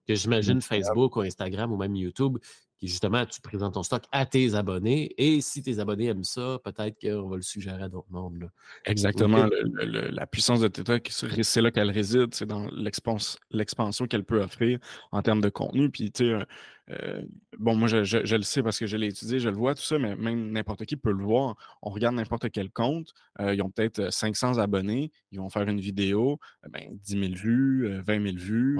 que 0.07 0.15
j'imagine 0.15 0.63
Facebook 0.63 1.17
ou 1.17 1.21
Instagram 1.21 1.71
ou 1.71 1.77
même 1.77 1.95
YouTube 1.95 2.39
qui 2.79 2.89
justement, 2.89 3.27
tu 3.27 3.41
présentes 3.41 3.75
ton 3.75 3.83
stock 3.83 4.05
à 4.13 4.25
tes 4.25 4.55
abonnés. 4.55 5.13
Et 5.19 5.41
si 5.41 5.63
tes 5.63 5.81
abonnés 5.81 6.07
aiment 6.07 6.25
ça, 6.25 6.59
peut-être 6.65 6.97
qu'on 7.01 7.29
va 7.29 7.37
le 7.37 7.43
suggérer 7.43 7.83
à 7.83 7.89
d'autres 7.89 8.11
mondes. 8.11 8.51
Exactement. 8.85 9.49
la 9.83 10.27
puissance 10.27 10.61
de 10.61 10.69
TikTok, 10.69 11.09
c'est 11.11 11.61
là 11.61 11.71
qu'elle 11.71 11.91
réside. 11.91 12.35
C'est 12.35 12.47
dans 12.47 12.69
l'expansion 12.71 14.07
qu'elle 14.07 14.25
peut 14.25 14.41
offrir 14.41 14.79
en 15.11 15.23
termes 15.23 15.41
de 15.41 15.49
contenu. 15.49 15.91
Puis, 15.91 16.13
tu 16.13 16.27
sais, 16.27 16.47
euh, 16.91 17.23
bon, 17.59 17.75
moi, 17.77 17.89
je, 17.89 18.37
le 18.37 18.43
sais 18.43 18.63
parce 18.63 18.79
que 18.79 18.87
je 18.87 18.97
l'ai 18.97 19.09
étudié, 19.09 19.41
je 19.41 19.49
le 19.49 19.57
vois, 19.57 19.75
tout 19.75 19.83
ça, 19.83 19.99
mais 19.99 20.17
même 20.17 20.51
n'importe 20.51 20.85
qui 20.87 20.97
peut 20.97 21.13
le 21.13 21.23
voir. 21.23 21.57
On 21.83 21.91
regarde 21.91 22.15
n'importe 22.15 22.51
quel 22.51 22.71
compte, 22.71 23.13
euh, 23.41 23.55
ils 23.55 23.63
ont 23.63 23.71
peut-être 23.71 24.13
500 24.13 24.59
euh, 24.59 24.63
abonnés, 24.63 25.13
ils 25.31 25.39
vont 25.39 25.51
faire 25.51 25.69
une 25.69 25.81
vidéo, 25.81 26.39
ben, 26.69 26.99
10 27.05 27.13
000 27.13 27.35
vues, 27.35 28.01
20 28.01 28.23
000 28.23 28.37
vues. 28.37 28.79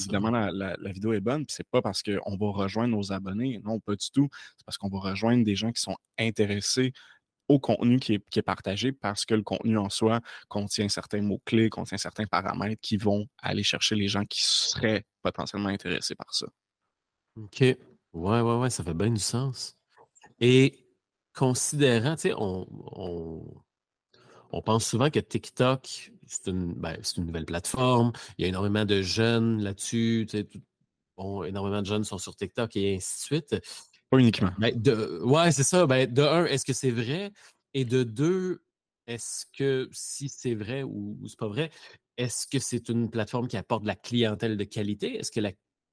évidemment, 0.00 0.30
la, 0.30 0.92
vidéo 0.92 1.12
est 1.12 1.20
bonne, 1.20 1.46
puis 1.46 1.54
c'est 1.56 1.68
pas 1.68 1.82
parce 1.82 2.02
qu'on 2.02 2.36
va 2.36 2.50
rejoindre 2.50 2.96
nos 2.96 3.12
abonnés, 3.12 3.60
non, 3.64 3.80
pas 3.80 3.94
du 3.94 4.10
tout. 4.10 4.28
C'est 4.56 4.64
parce 4.64 4.78
qu'on 4.78 4.88
va 4.88 4.98
rejoindre 4.98 5.44
des 5.44 5.56
gens 5.56 5.72
qui 5.72 5.82
sont 5.82 5.96
intéressés 6.18 6.92
au 7.48 7.58
contenu 7.58 7.98
qui 8.00 8.14
est, 8.14 8.24
qui 8.30 8.38
est, 8.38 8.42
partagé 8.42 8.90
parce 8.92 9.26
que 9.26 9.34
le 9.34 9.42
contenu 9.42 9.76
en 9.76 9.90
soi 9.90 10.20
contient 10.48 10.88
certains 10.88 11.20
mots-clés, 11.20 11.68
contient 11.68 11.98
certains 11.98 12.26
paramètres 12.26 12.80
qui 12.80 12.96
vont 12.96 13.26
aller 13.42 13.62
chercher 13.62 13.96
les 13.96 14.08
gens 14.08 14.24
qui 14.24 14.42
seraient 14.42 15.04
potentiellement 15.22 15.68
intéressés 15.68 16.14
par 16.14 16.32
ça. 16.32 16.46
OK. 17.36 17.60
Ouais, 17.60 17.76
ouais, 18.12 18.56
ouais, 18.58 18.70
ça 18.70 18.84
fait 18.84 18.94
bien 18.94 19.10
du 19.10 19.20
sens. 19.20 19.76
Et 20.40 20.86
considérant, 21.34 22.14
tu 22.14 22.22
sais, 22.22 22.34
on, 22.36 22.66
on, 24.52 24.62
pense 24.62 24.86
souvent 24.86 25.10
que 25.10 25.18
TikTok, 25.18 26.12
c'est 26.26 26.46
une, 26.46 26.74
ben, 26.74 26.96
une 27.16 27.26
nouvelle 27.26 27.44
plateforme. 27.44 28.12
Il 28.38 28.42
y 28.42 28.44
a 28.44 28.48
énormément 28.48 28.84
de 28.84 29.02
jeunes 29.02 29.62
là-dessus. 29.62 30.26
Tu 30.30 30.38
sais, 30.38 30.48
bon, 31.16 31.42
énormément 31.42 31.82
de 31.82 31.86
jeunes 31.86 32.04
sont 32.04 32.18
sur 32.18 32.36
TikTok 32.36 32.76
et 32.76 32.96
ainsi 32.96 33.18
de 33.18 33.24
suite. 33.24 33.56
Pas 34.10 34.18
uniquement. 34.18 34.52
Ben, 34.58 34.80
de, 34.80 35.20
ouais, 35.24 35.50
c'est 35.50 35.64
ça. 35.64 35.86
Ben, 35.86 36.12
de 36.12 36.22
un, 36.22 36.44
est-ce 36.46 36.64
que 36.64 36.72
c'est 36.72 36.92
vrai? 36.92 37.32
Et 37.74 37.84
de 37.84 38.04
deux, 38.04 38.62
est-ce 39.08 39.44
que 39.58 39.88
si 39.92 40.28
c'est 40.28 40.54
vrai 40.54 40.84
ou, 40.84 41.18
ou 41.20 41.28
c'est 41.28 41.38
pas 41.38 41.48
vrai, 41.48 41.70
est-ce 42.16 42.46
que 42.46 42.60
c'est 42.60 42.88
une 42.88 43.10
plateforme 43.10 43.48
qui 43.48 43.56
apporte 43.56 43.82
de 43.82 43.88
la 43.88 43.96
clientèle 43.96 44.56
de 44.56 44.64
qualité? 44.64 45.18
Est-ce 45.18 45.32
que 45.32 45.40
la 45.40 45.50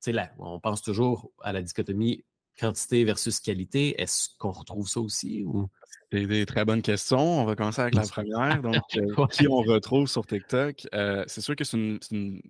là, 0.07 0.31
on 0.39 0.59
pense 0.59 0.81
toujours 0.81 1.31
à 1.41 1.53
la 1.53 1.61
dichotomie 1.61 2.23
quantité 2.59 3.03
versus 3.03 3.39
qualité, 3.39 3.99
est-ce 4.01 4.29
qu'on 4.37 4.51
retrouve 4.51 4.87
ça 4.87 4.99
aussi? 4.99 5.43
Ou... 5.45 5.67
C'est 6.11 6.25
des 6.25 6.45
très 6.45 6.65
bonnes 6.65 6.81
questions. 6.81 7.41
On 7.41 7.45
va 7.45 7.55
commencer 7.55 7.81
avec 7.81 7.95
la 7.95 8.05
première. 8.05 8.61
Donc, 8.61 8.75
euh, 8.97 9.27
qui 9.27 9.47
on 9.47 9.61
retrouve 9.61 10.07
sur 10.07 10.25
TikTok? 10.25 10.87
Euh, 10.93 11.23
c'est 11.27 11.41
sûr 11.41 11.55
que 11.55 11.63
c'est 11.63 11.77
une, 11.77 12.41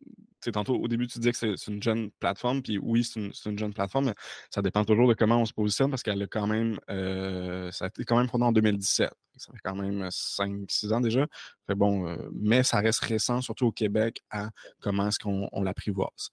tantôt, 0.51 0.75
au 0.75 0.87
début, 0.87 1.07
tu 1.07 1.19
disais 1.19 1.31
que 1.31 1.55
c'est 1.55 1.71
une 1.71 1.83
jeune 1.83 2.11
plateforme, 2.19 2.61
puis 2.61 2.77
oui, 2.79 3.03
c'est 3.03 3.19
une, 3.49 3.59
jeune 3.59 3.73
plateforme, 3.73 4.05
mais 4.05 4.15
ça 4.49 4.61
dépend 4.61 4.83
toujours 4.85 5.07
de 5.07 5.13
comment 5.13 5.39
on 5.41 5.45
se 5.45 5.53
positionne 5.53 5.89
parce 5.89 6.03
qu'elle 6.03 6.21
a 6.21 6.27
quand 6.27 6.47
même, 6.47 6.79
euh, 6.89 7.71
ça 7.71 7.85
a 7.85 7.87
été 7.89 8.03
quand 8.03 8.17
même 8.17 8.27
fondé 8.27 8.45
en 8.45 8.51
2017. 8.51 9.09
Ça 9.37 9.53
fait 9.53 9.59
quand 9.63 9.75
même 9.75 10.07
5-6 10.09 10.93
ans 10.93 11.01
déjà. 11.01 11.27
Bon, 11.69 12.17
mais 12.33 12.63
ça 12.63 12.79
reste 12.79 12.99
récent, 12.99 13.41
surtout 13.41 13.67
au 13.67 13.71
Québec, 13.71 14.21
à 14.29 14.49
comment 14.81 15.07
est-ce 15.07 15.19
qu'on 15.19 15.63
l'apprivoise. 15.63 16.29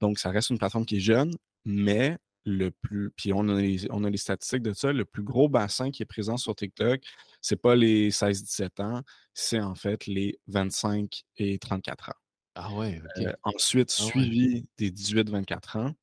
donc, 0.00 0.18
ça 0.18 0.30
reste 0.30 0.50
une 0.50 0.58
plateforme 0.58 0.86
qui 0.86 0.96
est 0.96 1.00
jeune, 1.00 1.32
mais 1.64 2.18
le 2.44 2.70
plus. 2.70 3.10
Puis 3.10 3.32
on 3.32 3.48
a, 3.48 3.60
les, 3.60 3.90
on 3.90 4.04
a 4.04 4.10
les 4.10 4.16
statistiques 4.16 4.62
de 4.62 4.72
ça. 4.72 4.92
Le 4.92 5.04
plus 5.04 5.22
gros 5.22 5.48
bassin 5.48 5.90
qui 5.90 6.02
est 6.02 6.06
présent 6.06 6.36
sur 6.36 6.54
TikTok, 6.54 7.00
c'est 7.40 7.60
pas 7.60 7.74
les 7.74 8.10
16-17 8.10 8.82
ans, 8.82 9.02
c'est 9.34 9.60
en 9.60 9.74
fait 9.74 10.06
les 10.06 10.38
25 10.48 11.24
et 11.38 11.58
34 11.58 12.10
ans. 12.10 12.21
Ah 12.54 12.72
ouais, 12.74 13.00
ensuite, 13.42 13.94
ah 13.98 14.02
suivi 14.02 14.66
des 14.76 14.90
18-24 14.90 15.78
ans. 15.78 15.94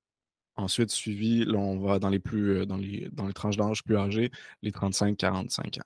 Ensuite, 0.55 0.91
suivi, 0.91 1.45
là, 1.45 1.57
on 1.57 1.79
va 1.79 1.99
dans 1.99 2.09
les 2.09 2.19
plus 2.19 2.65
dans 2.65 2.75
les, 2.75 3.07
dans 3.13 3.27
les 3.27 3.33
tranches 3.33 3.55
d'âge 3.55 3.81
plus 3.83 3.95
âgées, 3.95 4.29
les 4.61 4.71
35-45 4.71 5.79
ans. 5.79 5.83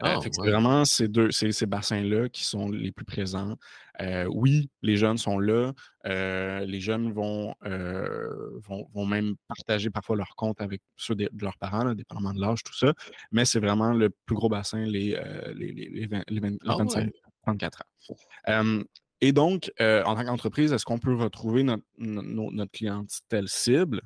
Ah, 0.00 0.18
c'est 0.20 0.36
vraiment 0.36 0.84
ces 0.84 1.08
deux, 1.08 1.30
ces, 1.30 1.52
ces 1.52 1.66
bassins-là 1.66 2.28
qui 2.28 2.44
sont 2.44 2.68
les 2.68 2.92
plus 2.92 3.04
présents. 3.04 3.56
oui, 4.28 4.68
les 4.82 4.96
jeunes 4.96 5.18
sont 5.18 5.38
là. 5.38 5.72
les 6.04 6.80
jeunes 6.80 7.12
vont, 7.12 7.54
vont, 7.62 8.88
vont, 8.92 9.06
même 9.06 9.36
partager 9.48 9.88
parfois 9.88 10.16
leur 10.16 10.34
compte 10.36 10.60
avec 10.60 10.82
ceux 10.96 11.14
de, 11.14 11.30
leurs 11.40 11.56
parents, 11.56 11.94
dépendamment 11.94 12.34
de 12.34 12.40
l'âge, 12.40 12.62
tout 12.64 12.76
ça. 12.76 12.92
Mais 13.30 13.44
c'est 13.44 13.60
vraiment 13.60 13.92
le 13.92 14.10
plus 14.26 14.34
gros 14.34 14.48
bassin, 14.48 14.84
les, 14.84 15.18
les, 15.54 15.72
les, 15.72 16.06
25-34 16.06 17.70
ah 18.46 18.62
ans. 18.62 18.82
Et 19.22 19.32
donc, 19.32 19.72
en 19.80 20.14
tant 20.14 20.24
qu'entreprise, 20.24 20.72
est-ce 20.72 20.84
qu'on 20.84 20.98
peut 20.98 21.14
retrouver 21.14 21.62
notre, 21.62 21.84
notre 21.96 22.72
clientèle 22.72 23.48
cible? 23.48 24.02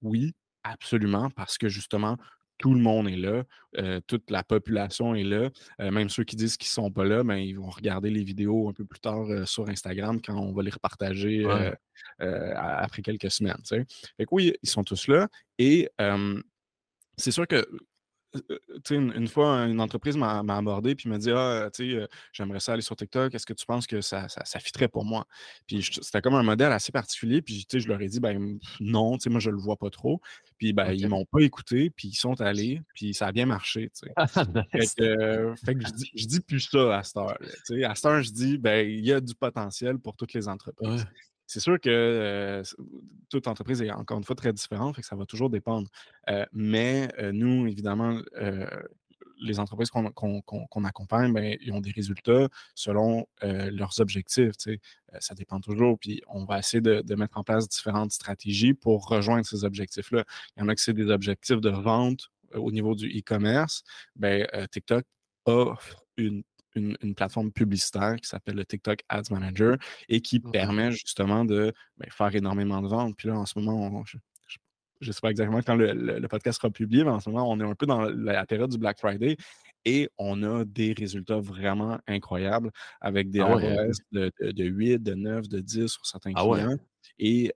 oui, 0.00 0.32
absolument, 0.64 1.28
parce 1.30 1.58
que 1.58 1.68
justement, 1.68 2.16
tout 2.62 2.74
le 2.74 2.80
monde 2.80 3.08
est 3.08 3.16
là, 3.16 3.42
euh, 3.78 4.00
toute 4.06 4.30
la 4.30 4.44
population 4.44 5.16
est 5.16 5.24
là. 5.24 5.50
Euh, 5.80 5.90
même 5.90 6.08
ceux 6.08 6.22
qui 6.22 6.36
disent 6.36 6.56
qu'ils 6.56 6.68
ne 6.68 6.84
sont 6.84 6.92
pas 6.92 7.04
là, 7.04 7.24
ben, 7.24 7.36
ils 7.36 7.58
vont 7.58 7.68
regarder 7.68 8.08
les 8.08 8.22
vidéos 8.22 8.68
un 8.68 8.72
peu 8.72 8.84
plus 8.84 9.00
tard 9.00 9.28
euh, 9.28 9.44
sur 9.44 9.68
Instagram 9.68 10.20
quand 10.22 10.36
on 10.36 10.52
va 10.52 10.62
les 10.62 10.70
repartager 10.70 11.44
après 12.18 13.02
quelques 13.02 13.32
semaines. 13.32 13.60
Fait 13.66 13.84
que 14.24 14.28
oui, 14.30 14.54
ils 14.62 14.68
sont 14.68 14.84
tous 14.84 15.08
là. 15.08 15.28
Et 15.58 15.90
c'est 17.16 17.32
sûr 17.32 17.46
que 17.48 17.66
une, 18.90 19.12
une, 19.14 19.28
fois, 19.28 19.66
une 19.66 19.80
entreprise 19.80 20.16
m'a 20.16 20.40
abordé 20.40 20.94
puis 20.94 21.08
m'a 21.08 21.18
dit 21.18 21.30
Ah, 21.30 21.68
tu 21.72 21.92
sais, 21.92 22.08
j'aimerais 22.32 22.60
ça 22.60 22.72
aller 22.72 22.82
sur 22.82 22.96
TikTok, 22.96 23.34
est-ce 23.34 23.46
que 23.46 23.52
tu 23.52 23.66
penses 23.66 23.86
que 23.86 24.00
ça, 24.00 24.28
ça, 24.28 24.44
ça 24.44 24.58
fitterait 24.60 24.88
pour 24.88 25.04
moi? 25.04 25.26
Puis 25.66 25.82
c'était 25.82 26.20
comme 26.20 26.34
un 26.34 26.42
modèle 26.42 26.72
assez 26.72 26.92
particulier, 26.92 27.42
puis 27.42 27.66
je 27.72 27.88
leur 27.88 28.00
ai 28.00 28.08
dit 28.08 28.20
ben 28.20 28.58
non, 28.80 29.16
tu 29.16 29.24
sais, 29.24 29.30
moi 29.30 29.40
je 29.40 29.50
le 29.50 29.58
vois 29.58 29.76
pas 29.76 29.90
trop. 29.90 30.20
Puis 30.58 30.72
ben, 30.72 30.92
ils 30.92 31.08
m'ont 31.08 31.24
pas 31.24 31.40
écouté, 31.40 31.90
puis 31.90 32.08
ils 32.08 32.14
sont 32.14 32.40
allés, 32.40 32.82
puis 32.94 33.14
ça 33.14 33.26
a 33.26 33.32
bien 33.32 33.46
marché. 33.46 33.90
Ah, 34.16 34.26
fait 34.72 34.94
que, 34.96 35.86
je, 35.86 35.92
dis, 35.92 36.26
dis 36.26 36.40
plus 36.40 36.60
ça 36.60 36.98
à 36.98 37.02
cette 37.02 37.16
heure. 37.16 37.38
À 37.84 37.94
cette 37.94 38.04
heure, 38.04 38.22
je 38.22 38.30
dis 38.30 38.58
ben 38.58 38.88
il 38.88 39.04
y 39.04 39.12
a 39.12 39.20
du 39.20 39.34
potentiel 39.34 39.98
pour 39.98 40.16
toutes 40.16 40.32
les 40.32 40.48
entreprises. 40.48 41.06
C'est 41.52 41.60
sûr 41.60 41.78
que 41.78 42.62
toute 43.28 43.46
entreprise 43.46 43.82
est 43.82 43.90
encore 43.90 44.16
une 44.16 44.24
fois 44.24 44.36
très 44.36 44.54
différente, 44.54 44.96
fait 44.96 45.02
ça 45.02 45.16
va 45.16 45.26
toujours 45.26 45.50
dépendre. 45.50 45.86
mais 46.52 47.08
nous, 47.32 47.66
évidemment, 47.66 48.18
les 49.38 49.60
entreprises 49.60 49.90
qu'on 49.90 50.84
accompagne, 50.84 51.32
ben, 51.34 51.58
ils 51.60 51.72
ont 51.72 51.82
des 51.82 51.90
résultats 51.90 52.48
selon 52.74 53.26
leurs 53.42 54.00
objectifs. 54.00 54.52
ça 55.20 55.34
dépend 55.34 55.60
toujours. 55.60 55.98
Puis 55.98 56.22
on 56.28 56.46
va 56.46 56.58
essayer 56.58 56.80
de, 56.80 57.14
mettre 57.14 57.36
en 57.36 57.44
place 57.44 57.68
différentes 57.68 58.12
stratégies 58.12 58.72
pour 58.72 59.06
rejoindre 59.06 59.44
ces 59.44 59.64
objectifs-là. 59.64 60.24
Il 60.56 60.60
y 60.60 60.62
en 60.62 60.68
a 60.68 60.74
qui 60.74 60.82
c'est 60.82 60.94
des 60.94 61.10
objectifs 61.10 61.60
de 61.60 61.68
vente 61.68 62.30
au 62.54 62.72
niveau 62.72 62.94
du 62.94 63.08
e-commerce. 63.08 63.82
Ben, 64.16 64.46
TikTok 64.70 65.04
offre 65.44 66.02
une 66.16 66.44
une, 66.74 67.14
plateforme 67.14 67.52
publicitaire 67.52 68.16
qui 68.16 68.28
s'appelle 68.28 68.56
le 68.56 68.64
TikTok 68.64 69.00
Ads 69.08 69.30
Manager 69.30 69.76
et 70.08 70.20
qui 70.20 70.40
permet 70.40 70.92
justement 70.92 71.44
de 71.44 71.72
ben, 71.98 72.08
faire 72.10 72.34
énormément 72.34 72.80
de 72.80 72.88
ventes. 72.88 73.16
Puis 73.16 73.28
là, 73.28 73.34
en 73.34 73.46
ce 73.46 73.58
moment, 73.58 74.02
je 74.04 74.18
ne 75.08 75.12
sais 75.12 75.20
pas 75.20 75.30
exactement 75.30 75.60
quand 75.62 75.74
le, 75.74 76.26
podcast 76.28 76.60
sera 76.60 76.70
publié, 76.70 77.04
mais 77.04 77.10
en 77.10 77.20
ce 77.20 77.28
moment, 77.28 77.50
on 77.50 77.60
est 77.60 77.64
un 77.64 77.74
peu 77.74 77.86
dans 77.86 78.02
la 78.02 78.46
période 78.46 78.70
du 78.70 78.78
Black 78.78 78.98
Friday 78.98 79.36
et 79.84 80.08
on 80.18 80.42
a 80.42 80.64
des 80.64 80.92
résultats 80.92 81.40
vraiment 81.40 81.98
incroyables 82.06 82.70
avec 83.00 83.30
des 83.30 83.40
ah 83.40 83.56
de, 84.12 84.32
de, 84.40 84.64
8, 84.64 84.98
de 84.98 85.14
9, 85.14 85.48
de 85.48 85.60
10 85.60 85.86
sur 85.88 86.06
certains 86.06 86.32
ah 86.34 86.42
clients. 86.42 86.78
Et 87.18 87.52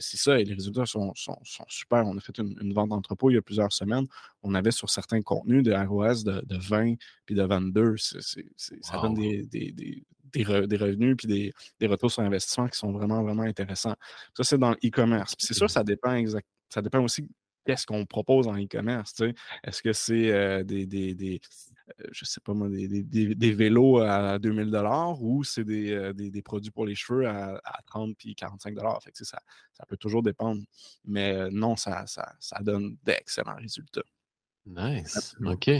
c'est 0.00 0.16
ça, 0.16 0.38
et 0.38 0.44
les 0.44 0.54
résultats 0.54 0.86
sont, 0.86 1.12
super. 1.68 2.06
On 2.06 2.16
a 2.16 2.20
fait 2.20 2.38
une, 2.38 2.72
vente 2.72 2.90
d'entrepôt 2.90 3.30
il 3.30 3.34
y 3.34 3.36
a 3.36 3.42
plusieurs 3.42 3.72
semaines. 3.72 4.06
On 4.42 4.54
avait 4.54 4.70
sur 4.70 4.90
certains 4.90 5.22
contenus 5.22 5.62
de 5.62 5.72
ROS 5.72 6.24
de, 6.24 6.42
20 6.50 6.94
puis 7.24 7.34
de 7.34 7.42
22. 7.42 7.96
ça 7.96 9.00
donne 9.02 9.14
des, 9.14 9.46
des, 9.46 10.44
revenus 10.44 11.16
puis 11.16 11.52
des, 11.78 11.86
retours 11.86 12.10
sur 12.10 12.22
investissement 12.22 12.68
qui 12.68 12.78
sont 12.78 12.92
vraiment, 12.92 13.22
vraiment 13.22 13.42
intéressants. 13.42 13.96
Ça, 14.34 14.44
c'est 14.44 14.58
dans 14.58 14.72
l'e-commerce. 14.82 15.34
c'est 15.38 15.54
sûr, 15.54 15.70
ça 15.70 15.82
dépend 15.82 16.14
exact, 16.14 16.46
ça 16.68 16.82
dépend 16.82 17.02
aussi 17.02 17.28
qu'est-ce 17.68 17.84
qu'on 17.84 18.06
propose 18.06 18.48
en 18.48 18.56
e-commerce. 18.56 19.14
Est-ce 19.62 19.82
que 19.82 19.92
c'est 19.92 20.64
des, 20.64 20.86
des, 20.86 21.40
euh, 22.00 22.04
je 22.12 22.24
sais 22.24 22.40
pas 22.40 22.54
moi, 22.54 22.68
des, 22.68 23.52
vélos 23.52 23.98
à 23.98 24.38
2000 24.38 24.70
dollars 24.70 25.22
ou 25.22 25.44
c'est 25.44 25.64
euh, 25.68 26.12
des, 26.14 26.42
produits 26.42 26.70
pour 26.70 26.86
les 26.86 26.94
cheveux 26.94 27.28
à, 27.28 27.60
30 27.86 28.16
puis 28.16 28.34
45 28.34 28.74
dollars? 28.74 29.02
Fait 29.02 29.14
ça, 29.14 29.38
ça 29.72 29.86
peut 29.86 29.96
toujours 29.96 30.22
dépendre. 30.22 30.62
Mais 31.04 31.34
euh, 31.34 31.50
non, 31.52 31.76
ça, 31.76 32.04
ça, 32.06 32.58
donne 32.62 32.96
d'excellents 33.04 33.56
résultats. 33.56 34.02
Nice. 34.66 35.36
OK. 35.44 35.70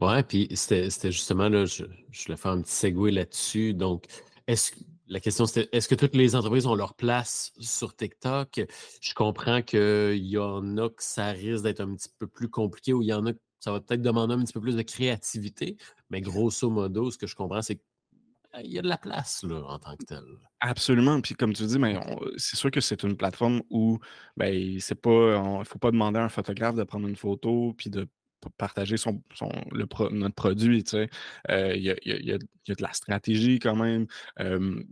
Ouais, 0.00 0.22
puis 0.22 0.48
c'était 0.54 0.90
justement 1.12 1.48
là, 1.48 1.64
je, 1.64 1.84
je 2.10 2.34
faire 2.34 2.52
un 2.52 2.62
petit 2.62 2.74
segue 2.74 3.10
là-dessus. 3.10 3.74
Donc, 3.74 4.04
est-ce 4.46 4.72
la 5.12 5.20
question, 5.20 5.44
c'était 5.44 5.68
est-ce 5.76 5.88
que 5.88 5.94
toutes 5.94 6.14
les 6.14 6.34
entreprises 6.34 6.66
ont 6.66 6.74
leur 6.74 6.94
place 6.94 7.52
sur 7.60 7.94
TikTok? 7.94 8.62
Je 9.00 9.14
comprends 9.14 9.60
qu'il 9.60 10.26
y 10.26 10.38
en 10.38 10.78
a 10.78 10.88
que 10.88 11.02
ça 11.02 11.26
risque 11.32 11.64
d'être 11.64 11.80
un 11.80 11.94
petit 11.94 12.08
peu 12.18 12.26
plus 12.26 12.48
compliqué 12.48 12.94
ou 12.94 13.02
il 13.02 13.08
y 13.08 13.12
en 13.12 13.26
a 13.26 13.34
que 13.34 13.38
ça 13.60 13.72
va 13.72 13.80
peut-être 13.80 14.00
demander 14.00 14.34
un 14.34 14.42
petit 14.42 14.54
peu 14.54 14.60
plus 14.62 14.74
de 14.74 14.82
créativité, 14.82 15.76
mais 16.08 16.22
grosso 16.22 16.68
modo, 16.70 17.10
ce 17.10 17.18
que 17.18 17.26
je 17.26 17.36
comprends, 17.36 17.60
c'est 17.60 17.76
qu'il 17.76 18.72
y 18.72 18.78
a 18.78 18.82
de 18.82 18.88
la 18.88 18.96
place 18.96 19.44
là, 19.44 19.62
en 19.66 19.78
tant 19.78 19.94
que 19.96 20.04
tel. 20.04 20.24
Absolument. 20.60 21.20
Puis 21.20 21.34
comme 21.34 21.52
tu 21.52 21.66
dis, 21.66 21.78
mais 21.78 22.00
c'est 22.38 22.56
sûr 22.56 22.70
que 22.70 22.80
c'est 22.80 23.02
une 23.02 23.16
plateforme 23.16 23.60
où 23.68 23.98
ben, 24.38 24.78
pas. 25.02 25.36
Il 25.36 25.58
ne 25.58 25.64
faut 25.64 25.78
pas 25.78 25.90
demander 25.90 26.20
à 26.20 26.24
un 26.24 26.30
photographe 26.30 26.74
de 26.74 26.84
prendre 26.84 27.06
une 27.06 27.16
photo 27.16 27.74
puis 27.76 27.90
de 27.90 28.08
partager 28.58 28.96
son, 28.96 29.22
le 29.70 29.86
notre 30.10 30.34
produit. 30.34 30.84
Il 31.48 31.82
y, 31.82 32.32
a, 32.32 32.38
de 32.68 32.82
la 32.82 32.92
stratégie 32.92 33.58
quand 33.58 33.76
même. 33.76 34.06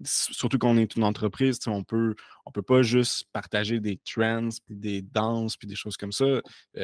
surtout 0.05 0.59
qu'on 0.59 0.77
est 0.77 0.97
une 0.97 1.05
entreprise, 1.05 1.59
on 1.67 1.85
peut, 1.85 2.15
on 2.47 2.51
peut 2.51 2.63
pas 2.63 2.83
juste 2.83 3.27
partager 3.33 3.81
des 3.81 3.99
trends, 3.99 4.49
puis 4.67 4.77
des 4.77 5.03
danses, 5.03 5.57
puis 5.57 5.69
des 5.69 5.75
choses 5.75 5.97
comme 5.97 6.13
ça. 6.13 6.41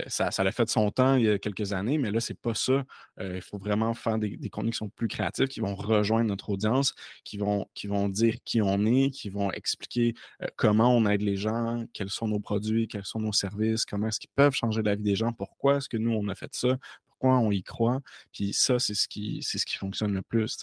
ça. 0.06 0.30
Ça 0.30 0.44
l'a 0.44 0.52
fait 0.52 0.64
de 0.64 0.70
son 0.70 0.90
temps 0.90 1.16
il 1.16 1.24
y 1.24 1.30
a 1.30 1.38
quelques 1.38 1.72
années, 1.72 1.98
mais 1.98 2.10
là, 2.10 2.20
c'est 2.20 2.38
pas 2.38 2.54
ça. 2.54 2.84
il 3.20 3.42
faut 3.42 3.58
vraiment 3.58 3.94
faire 3.94 4.18
des, 4.18 4.38
contenus 4.50 4.74
qui 4.74 4.78
sont 4.78 4.88
plus 4.88 5.08
créatifs, 5.08 5.48
qui 5.48 5.60
vont 5.60 5.74
rejoindre 5.74 6.28
notre 6.28 6.50
audience, 6.50 6.94
qui 7.24 7.38
vont, 7.38 7.66
qui 7.74 7.86
vont 7.86 8.08
dire 8.08 8.36
qui 8.44 8.62
on 8.62 8.84
est, 8.86 9.10
qui 9.10 9.28
vont 9.28 9.50
expliquer 9.52 10.14
comment 10.56 10.94
on 10.96 11.06
aide 11.06 11.22
les 11.22 11.36
gens, 11.36 11.84
quels 11.92 12.10
sont 12.10 12.28
nos 12.28 12.40
produits, 12.40 12.88
quels 12.88 13.04
sont 13.04 13.20
nos 13.20 13.32
services, 13.32 13.84
comment 13.84 14.08
est-ce 14.08 14.20
qu'ils 14.20 14.30
peuvent 14.34 14.54
changer 14.54 14.82
la 14.82 14.94
vie 14.94 15.02
des 15.02 15.16
gens, 15.16 15.32
pourquoi 15.32 15.76
est-ce 15.76 15.88
que 15.88 15.96
nous, 15.96 16.12
on 16.12 16.28
a 16.28 16.34
fait 16.34 16.54
ça, 16.54 16.78
pourquoi 17.18 17.38
on 17.38 17.50
y 17.50 17.62
croit. 17.62 18.00
Puis 18.32 18.52
ça, 18.52 18.78
c'est 18.78 18.94
ce 18.94 19.08
qui, 19.08 19.40
c'est 19.42 19.58
ce 19.58 19.66
qui 19.66 19.76
fonctionne 19.76 20.12
le 20.12 20.22
plus. 20.22 20.58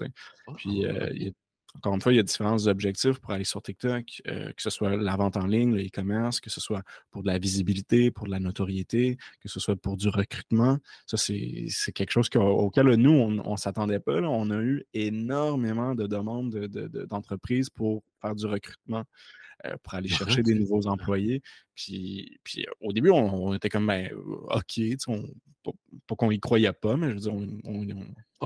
Puis 0.58 0.86
euh, 0.86 1.32
encore 1.76 1.96
une 1.96 2.02
fois, 2.02 2.14
il 2.14 2.18
y 2.18 2.20
a 2.20 2.24
différents 2.24 2.68
objectifs 2.68 3.20
pour 3.20 3.32
aller 3.32 3.44
sur 3.44 3.62
TikTok, 3.62 4.22
euh, 4.28 4.52
que 4.54 4.62
ce 4.62 4.70
soit 4.70 4.96
la 4.96 5.16
vente 5.16 5.38
en 5.38 5.48
ligne, 5.48 5.74
le 5.74 5.84
e-commerce, 5.84 6.40
que 6.40 6.50
ce 6.50 6.62
soit 6.62 6.84
pour 7.10 7.24
de 7.24 7.28
la 7.28 7.40
visibilité, 7.40 8.12
pour 8.12 8.28
de 8.28 8.32
la 8.32 8.40
notoriété, 8.40 9.18
que 9.42 9.50
ce 9.50 9.60
soit 9.60 9.76
pour 9.76 9.98
du 9.98 10.08
recrutement. 10.08 10.78
Ça, 11.08 11.18
c'est, 11.18 11.68
quelque 11.94 12.12
chose 12.12 12.30
auquel 12.36 12.94
nous, 12.96 13.12
on 13.12 13.52
ne 13.52 13.58
s'attendait 13.58 14.00
pas. 14.00 14.22
On 14.22 14.52
a 14.52 14.62
eu 14.62 14.86
énormément 14.94 15.96
de 15.96 16.06
demandes 16.06 16.54
d'entreprises 17.10 17.70
pour 17.70 18.04
faire 18.22 18.36
du 18.36 18.46
recrutement. 18.46 19.04
Euh, 19.66 19.76
pour 19.82 19.94
aller 19.94 20.10
chercher 20.10 20.44
des 20.44 20.56
nouveaux 20.56 20.88
employés. 20.88 21.42
Puis, 21.76 22.40
puis 22.44 22.66
au 22.82 22.92
début, 22.92 23.10
on, 23.12 23.54
était 23.54 23.70
comme, 23.70 23.88
ben, 23.88 24.10
OK, 24.14 24.82
on, 25.08 25.24
pas, 25.64 26.16
qu'on 26.16 26.32
y 26.32 26.40
croyait 26.40 26.74
pas, 26.74 26.98
mais 26.98 27.10
je 27.10 27.14
veux 27.14 27.20
dire, 27.20 27.34
on 27.64 27.86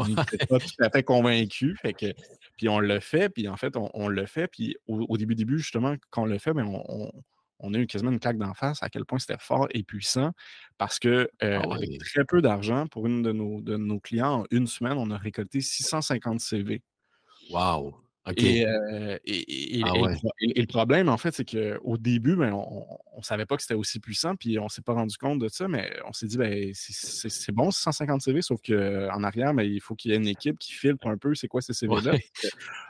n'était 0.08 0.46
pas 0.50 0.60
tout 0.60 0.84
à 0.84 0.90
fait 0.90 1.04
convaincu. 1.04 1.76
Fait 1.82 1.94
que, 1.94 2.14
puis 2.58 2.70
on 2.70 2.80
le 2.80 3.00
fait, 3.00 3.30
puis 3.30 3.48
en 3.48 3.58
fait, 3.58 3.76
on, 3.76 4.08
le 4.08 4.26
fait. 4.26 4.48
Puis 4.48 4.78
au, 4.88 5.18
début, 5.18 5.36
début, 5.36 5.58
justement, 5.58 5.96
quand 6.12 6.24
on 6.24 6.28
le 6.28 6.38
fait, 6.38 6.54
ben, 6.54 6.66
on, 6.66 7.12
on 7.60 7.74
a 7.74 7.78
eu 7.78 7.88
quasiment 7.88 8.12
une 8.12 8.20
claque 8.20 8.38
d'en 8.38 8.54
face 8.54 8.84
à 8.84 8.90
quel 8.90 9.06
point 9.06 9.20
c'était 9.20 9.40
fort 9.40 9.68
et 9.72 9.84
puissant 9.84 10.32
parce 10.78 11.00
que 11.00 11.30
Ah 11.42 11.62
avec 11.72 12.00
très 12.00 12.26
peu 12.26 12.42
d'argent, 12.42 12.88
pour 12.88 13.08
une 13.08 13.24
de 13.24 13.32
nos, 13.32 13.62
de 13.62 13.78
nos 13.78 14.00
clients, 14.00 14.42
en 14.42 14.46
une 14.52 14.68
semaine, 14.68 14.98
on 14.98 15.10
a 15.12 15.18
récolté 15.18 15.62
650 15.62 16.40
CV. 16.40 16.84
Wow. 17.50 17.96
Et, 18.36 18.65
euh, 18.67 19.17
Ah 19.86 19.93
le 19.96 20.01
ouais. 20.01 20.15
pro- 20.15 20.31
et- 20.41 20.57
et 20.60 20.62
le 20.62 20.67
problème, 20.67 21.07
en 21.07 21.17
fait, 21.17 21.34
c'est 21.34 21.46
qu'au 21.46 21.98
début, 21.98 22.36
ben, 22.36 22.51
on 22.53 22.86
ne 23.17 23.24
savait 23.24 23.46
pas 23.46 23.55
que 23.55 23.62
c'était 23.62 23.74
aussi 23.74 24.00
puissant, 24.00 24.36
puis 24.36 24.60
on 24.60 24.65
ne 24.65 24.69
s'est 24.69 24.81
pas 24.81 24.93
rendu 24.93 25.17
compte 25.17 25.39
de 25.39 25.48
ça, 25.48 25.67
mais 25.67 25.89
on 26.07 26.13
s'est 26.13 26.27
dit, 26.27 26.38
ben, 26.38 26.72
c'est- 26.74 27.51
bon, 27.51 27.72
650 27.72 28.22
CV, 28.22 28.41
sauf 28.41 28.60
qu'en 28.62 29.24
arrière, 29.24 29.53
ben, 29.53 29.63
il 29.63 29.79
faut 29.79 29.96
qu'il 29.96 30.12
y 30.12 30.13
ait 30.13 30.17
une 30.17 30.27
équipe 30.27 30.57
qui 30.60 30.74
filtre 30.74 31.07
un 31.07 31.17
peu 31.17 31.36
c'est 31.36 31.48
quoi 31.48 31.62
ces 31.62 31.74
CV-là. 31.74 32.13
Ouais. 32.13 32.24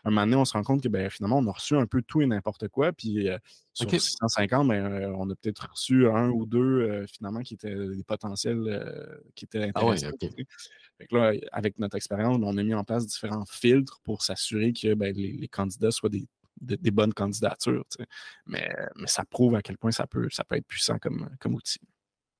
Un 0.05 0.09
moment 0.09 0.21
donné, 0.25 0.35
on 0.37 0.45
se 0.45 0.53
rend 0.53 0.63
compte 0.63 0.81
que 0.81 0.87
ben, 0.89 1.09
finalement, 1.09 1.37
on 1.37 1.47
a 1.47 1.51
reçu 1.51 1.75
un 1.75 1.85
peu 1.85 2.01
tout 2.01 2.21
et 2.21 2.25
n'importe 2.25 2.67
quoi, 2.69 2.91
puis 2.93 3.29
euh, 3.29 3.37
sur 3.73 3.87
OK. 3.87 3.99
650, 3.99 4.67
ben, 4.67 4.85
euh, 4.85 5.13
on 5.17 5.29
a 5.29 5.35
peut-être 5.35 5.69
reçu 5.71 6.07
un 6.07 6.29
ou 6.29 6.45
deux 6.45 6.59
euh, 6.81 7.05
finalement 7.07 7.41
qui 7.41 7.53
étaient 7.53 7.75
des 7.75 8.03
potentiels 8.03 9.23
qui 9.35 9.45
étaient 9.45 9.71
Ah 9.75 9.85
ouais, 9.85 10.03
intéressants. 10.03 10.17
Là, 11.11 11.31
avec 11.51 11.77
notre 11.77 11.95
expérience, 11.95 12.39
ben, 12.39 12.47
on 12.47 12.57
a 12.57 12.63
mis 12.63 12.73
en 12.73 12.83
place 12.83 13.05
différents 13.05 13.45
filtres 13.45 14.01
pour 14.03 14.23
s'assurer 14.23 14.73
que 14.73 14.95
ben, 14.95 15.13
les, 15.15 15.26
les 15.31 15.47
candidats 15.47 15.91
soient 15.91 16.09
des, 16.09 16.27
de- 16.61 16.75
des 16.75 16.91
bonnes 16.91 17.13
candidatures. 17.13 17.85
tu 17.91 18.03
sais. 18.03 18.09
Mais, 18.45 18.69
mais 18.95 19.07
ça 19.07 19.23
prouve 19.25 19.55
à 19.55 19.61
quel 19.61 19.77
point 19.77 19.91
ça 19.91 20.07
peut, 20.07 20.27
ça 20.31 20.43
peut 20.43 20.55
être 20.55 20.67
puissant 20.67 20.97
comme, 20.99 21.29
comme 21.39 21.55
outil. 21.55 21.79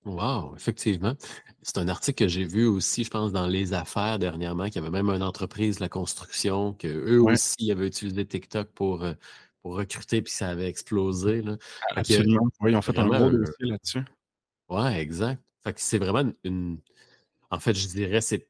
Wow, 0.05 0.55
effectivement. 0.55 1.15
C'est 1.61 1.79
un 1.79 1.87
article 1.89 2.23
que 2.25 2.27
j'ai 2.29 2.45
vu 2.45 2.65
aussi, 2.65 3.03
je 3.03 3.09
pense, 3.09 3.33
dans 3.33 3.45
Les 3.45 3.73
Affaires 3.73 4.19
dernièrement, 4.19 4.65
qu'il 4.65 4.75
y 4.75 4.79
avait 4.79 4.89
même 4.89 5.09
une 5.09 5.23
entreprise 5.23 5.77
de 5.77 5.81
la 5.81 5.89
construction, 5.89 6.73
qu'eux 6.73 7.19
Ouais, 7.19 7.33
aussi 7.33 7.71
avaient 7.71 7.87
utilisé 7.87 8.25
TikTok 8.25 8.69
pour, 8.69 9.03
euh, 9.03 9.13
pour 9.61 9.75
recruter, 9.75 10.21
puis 10.21 10.31
ça 10.31 10.47
avait 10.49 10.67
explosé. 10.69 11.41
Là. 11.41 11.57
Que 11.57 11.99
absolument. 11.99 12.47
Oui, 12.61 12.71
ils 12.71 12.75
ont 12.77 12.81
fait 12.81 12.97
un 12.97 13.05
gros 13.07 13.15
un- 13.15 13.31
dossier 13.31 13.65
là-dessus. 13.65 14.03
Ouais, 14.69 15.01
exact. 15.01 15.41
Fait 15.65 15.73
que 15.73 15.81
c'est 15.81 15.97
vraiment 15.97 16.31
une. 16.45 16.79
En 17.49 17.59
fait, 17.59 17.73
je 17.73 17.87
dirais, 17.87 18.21
c'est 18.21 18.47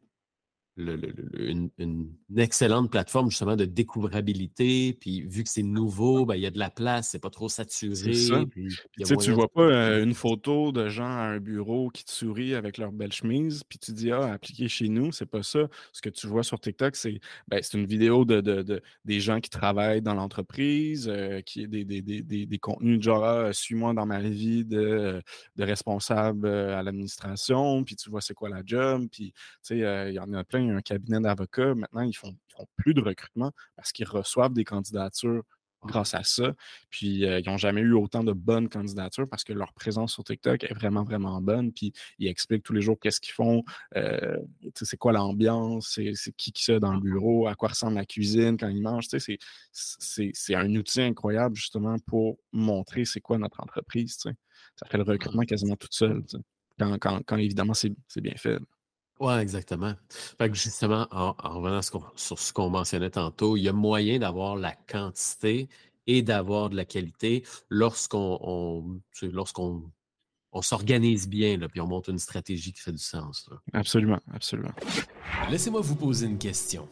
le- 0.78 0.96
le- 0.96 1.14
le- 1.18 1.50
une, 1.50 1.70
une 1.78 2.10
excellente 2.38 2.92
plateforme 2.92 3.30
justement 3.30 3.56
de 3.56 3.66
découvrabilité. 3.66 4.94
Puis 5.00 5.22
vu 5.24 5.44
que 5.44 5.50
c'est 5.50 5.64
nouveau, 5.64 6.26
ben, 6.26 6.36
il 6.36 6.42
y 6.42 6.46
a 6.46 6.52
de 6.52 6.60
la 6.60 6.70
place, 6.70 7.10
c'est 7.10 7.20
pas 7.20 7.30
trop 7.30 7.50
ça. 7.50 7.64
saturé, 7.64 8.46
puis 8.46 8.68
Puis, 8.92 9.04
tu 9.18 9.30
de 9.30 9.34
vois 9.34 9.48
pas 9.50 9.62
euh, 9.62 10.04
une 10.04 10.14
photo 10.14 10.72
de 10.72 10.88
gens 10.90 11.06
à 11.06 11.24
un 11.24 11.40
bureau 11.40 11.90
qui 11.90 12.06
te 12.06 12.12
sourient 12.12 12.56
avec 12.56 12.78
leur 12.78 12.92
belle 12.92 13.12
chemise, 13.12 13.64
puis 13.64 13.80
tu 13.80 13.92
dis, 13.92 14.12
ah, 14.12 14.34
appliquez 14.34 14.68
chez 14.68 14.88
nous, 14.90 15.12
c'est 15.12 15.26
pas 15.26 15.44
ça. 15.44 15.68
Ce 15.92 16.02
que 16.02 16.10
tu 16.10 16.28
vois 16.28 16.44
sur 16.44 16.60
TikTok, 16.60 16.96
c'est 16.96 17.20
ben, 17.48 17.62
une 17.74 17.86
vidéo 17.86 18.26
de, 18.26 18.42
de- 18.42 18.62
de- 18.62 18.82
des 19.06 19.20
gens 19.20 19.40
qui 19.40 19.50
travaillent 19.50 20.02
dans 20.02 20.14
l'entreprise, 20.14 21.08
euh, 21.10 21.42
qui 21.42 21.68
des, 21.68 21.86
des, 21.86 22.02
des, 22.02 22.22
des, 22.22 22.46
des 22.46 22.60
contenus 22.60 22.98
de 23.00 23.04
genre, 23.04 23.24
ah, 23.24 23.54
suis-moi 23.54 23.94
dans 23.94 24.06
ma 24.06 24.22
vie 24.22 24.64
de, 24.66 25.22
de 25.56 25.64
responsable 25.64 26.48
euh, 26.48 26.78
à 26.78 26.84
l'administration, 26.84 27.84
puis 27.84 27.96
tu 27.96 28.10
vois 28.10 28.22
c'est 28.22 28.34
quoi 28.34 28.50
la 28.50 28.62
job, 28.66 29.08
puis 29.12 29.32
tu 29.32 29.38
sais, 29.64 29.84
euh, 29.84 30.10
il 30.10 30.16
y 30.16 30.20
en 30.20 30.32
a 30.34 30.44
plein, 30.44 30.67
il 30.68 30.72
y 30.72 30.74
a 30.74 30.78
un 30.78 30.82
cabinet 30.82 31.20
d'avocats, 31.20 31.76
maintenant, 31.76 32.02
ils 32.02 32.16
font, 32.16 32.30
ils 32.50 32.54
font 32.56 32.66
plus 32.76 32.94
de 32.94 33.02
recrutement 33.02 33.52
parce 33.76 33.92
qu'ils 33.92 34.08
reçoivent 34.08 34.54
des 34.54 34.64
candidatures 34.66 35.44
grâce 35.86 36.16
à 36.16 36.24
ça. 36.24 36.54
Puis 36.90 37.24
euh, 37.26 37.40
ils 37.40 37.48
n'ont 37.50 37.58
jamais 37.58 37.82
eu 37.82 37.94
autant 37.94 38.24
de 38.24 38.34
bonnes 38.34 38.68
candidatures 38.68 39.30
parce 39.30 39.44
que 39.44 39.54
leur 39.54 39.74
présence 39.74 40.14
sur 40.14 40.24
TikTok 40.24 40.64
est 40.64 40.74
vraiment, 40.74 41.04
vraiment 41.04 41.40
bonne. 41.42 41.72
Puis 41.72 41.94
ils 42.18 42.28
expliquent 42.28 42.64
tous 42.64 42.74
les 42.74 42.82
jours 42.82 42.98
qu'est-ce 43.00 43.22
qu'ils 43.22 43.34
font, 43.34 43.64
euh, 43.96 44.38
c'est 44.76 44.98
quoi 44.98 45.12
l'ambiance, 45.14 45.92
c'est 45.96 46.14
qui 46.36 46.52
qui 46.52 46.64
ça 46.64 46.80
dans 46.80 46.94
le 46.94 47.00
bureau, 47.00 47.48
à 47.48 47.56
quoi 47.56 47.70
ressemble 47.70 47.96
la 47.96 48.06
cuisine 48.06 48.58
quand 48.58 48.68
ils 48.70 48.82
mangent. 48.82 49.08
C'est 49.72 50.56
un 50.56 50.76
outil 50.76 51.02
incroyable 51.02 51.56
justement 51.56 51.98
pour 52.00 52.40
montrer 52.52 53.06
c'est 53.06 53.22
quoi 53.22 53.38
notre 53.38 53.62
entreprise. 53.62 54.18
Ça 54.18 54.88
fait 54.88 54.98
le 54.98 55.04
recrutement 55.04 55.44
quasiment 55.44 55.76
tout 55.76 55.88
seul. 55.92 56.24
tu 56.24 56.38
sais. 56.38 56.44
Quand, 56.80 56.98
quand- 57.00 57.22
quand, 57.26 57.38
évidemment 57.38 57.74
c'est 57.74 57.94
bien 58.18 58.36
fait. 58.36 58.60
Ouais, 59.20 59.42
exactement. 59.42 59.94
Fait 60.10 60.50
que 60.50 60.56
justement, 60.56 61.08
en, 61.12 61.36
en 61.38 61.50
revenant 61.58 61.78
à 61.78 61.82
ce 61.82 61.92
qu'on- 61.92 62.04
sur 62.16 62.38
ce 62.38 62.54
qu'on 62.54 62.70
mentionnait 62.70 63.10
tantôt, 63.10 63.58
il 63.58 63.64
y 63.64 63.70
a 63.70 63.74
moyen 63.74 64.20
d'avoir 64.20 64.56
la 64.56 64.74
quantité 64.74 65.70
et 66.06 66.22
d'avoir 66.22 66.70
de 66.70 66.76
la 66.76 66.86
qualité 66.86 67.44
lorsqu'on 67.70 68.38
on, 68.42 69.00
lorsqu'on 69.24 69.92
s'organise 70.62 71.28
bien, 71.28 71.58
là, 71.58 71.68
puis 71.68 71.82
on 71.82 71.88
monte 71.88 72.08
une 72.08 72.20
stratégie 72.20 72.72
qui 72.74 72.82
fait 72.82 72.92
du 72.92 72.98
sens. 72.98 73.48
là. 73.52 73.58
Absolument, 73.74 74.20
absolument. 74.34 74.72
Laissez-moi 75.50 75.82
vous 75.82 75.96
poser 75.96 76.26
une 76.28 76.38
question. 76.38 76.88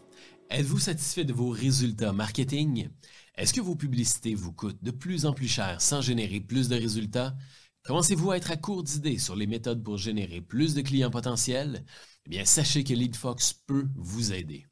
Êtes-vous 0.50 0.80
satisfait 0.80 1.26
de 1.26 1.34
vos 1.34 1.50
résultats 1.50 2.14
marketing? 2.14 2.90
Est-ce 3.36 3.54
que 3.54 3.62
vos 3.62 3.76
publicités 3.76 4.36
vous 4.36 4.52
coûtent 4.54 4.84
de 4.84 4.92
plus 4.92 5.26
en 5.26 5.34
plus 5.34 5.48
cher 5.48 5.82
sans 5.82 6.02
générer 6.02 6.40
plus 6.40 6.70
de 6.70 6.76
résultats? 6.76 7.36
Commencez-vous 7.84 8.32
à 8.32 8.38
être 8.38 8.52
à 8.52 8.58
court 8.58 8.84
d'idées 8.84 9.18
sur 9.20 9.36
les 9.36 9.48
méthodes 9.48 9.84
pour 9.84 9.98
générer 9.98 10.42
plus 10.42 10.74
de 10.74 10.82
clients 10.82 11.12
potentiels? 11.12 11.86
Eh 12.26 12.30
bien, 12.30 12.46
sachez 12.46 12.84
que 12.84 12.94
LeadFox 12.94 13.54
peut 13.54 13.88
vous 13.96 14.34
aider. 14.34 14.66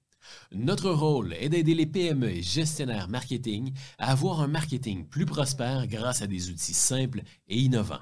Notre 0.51 0.89
rôle 0.89 1.33
est 1.33 1.49
d'aider 1.49 1.75
les 1.75 1.85
PME 1.85 2.29
et 2.29 2.41
gestionnaires 2.41 3.09
marketing 3.09 3.73
à 3.99 4.11
avoir 4.11 4.41
un 4.41 4.47
marketing 4.47 5.05
plus 5.07 5.25
prospère 5.25 5.85
grâce 5.85 6.23
à 6.23 6.27
des 6.27 6.49
outils 6.49 6.73
simples 6.73 7.21
et 7.47 7.59
innovants. 7.59 7.99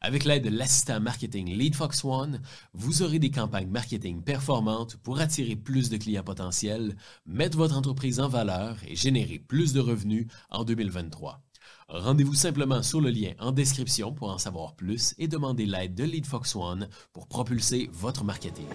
Avec 0.00 0.24
l'aide 0.24 0.44
de 0.44 0.48
l'assistant 0.48 1.00
marketing 1.00 1.54
LeadFox 1.54 2.04
One, 2.04 2.40
vous 2.72 3.02
aurez 3.02 3.20
des 3.20 3.30
campagnes 3.30 3.68
marketing 3.68 4.22
performantes 4.22 4.96
pour 4.96 5.20
attirer 5.20 5.54
plus 5.54 5.90
de 5.90 5.96
clients 5.96 6.24
potentiels, 6.24 6.96
mettre 7.26 7.56
votre 7.56 7.76
entreprise 7.76 8.18
en 8.18 8.28
valeur 8.28 8.78
et 8.88 8.96
générer 8.96 9.38
plus 9.38 9.72
de 9.72 9.80
revenus 9.80 10.26
en 10.50 10.64
2023. 10.64 11.40
Rendez-vous 11.88 12.34
simplement 12.34 12.82
sur 12.82 13.00
le 13.00 13.08
lien 13.08 13.32
en 13.38 13.50
description 13.50 14.12
pour 14.12 14.30
en 14.30 14.36
savoir 14.36 14.74
plus 14.74 15.14
et 15.16 15.26
demandez 15.26 15.64
l'aide 15.64 15.94
de 15.94 16.04
LeadFox 16.04 16.54
One 16.56 16.88
pour 17.14 17.28
propulser 17.28 17.88
votre 17.92 18.24
marketing. 18.24 18.66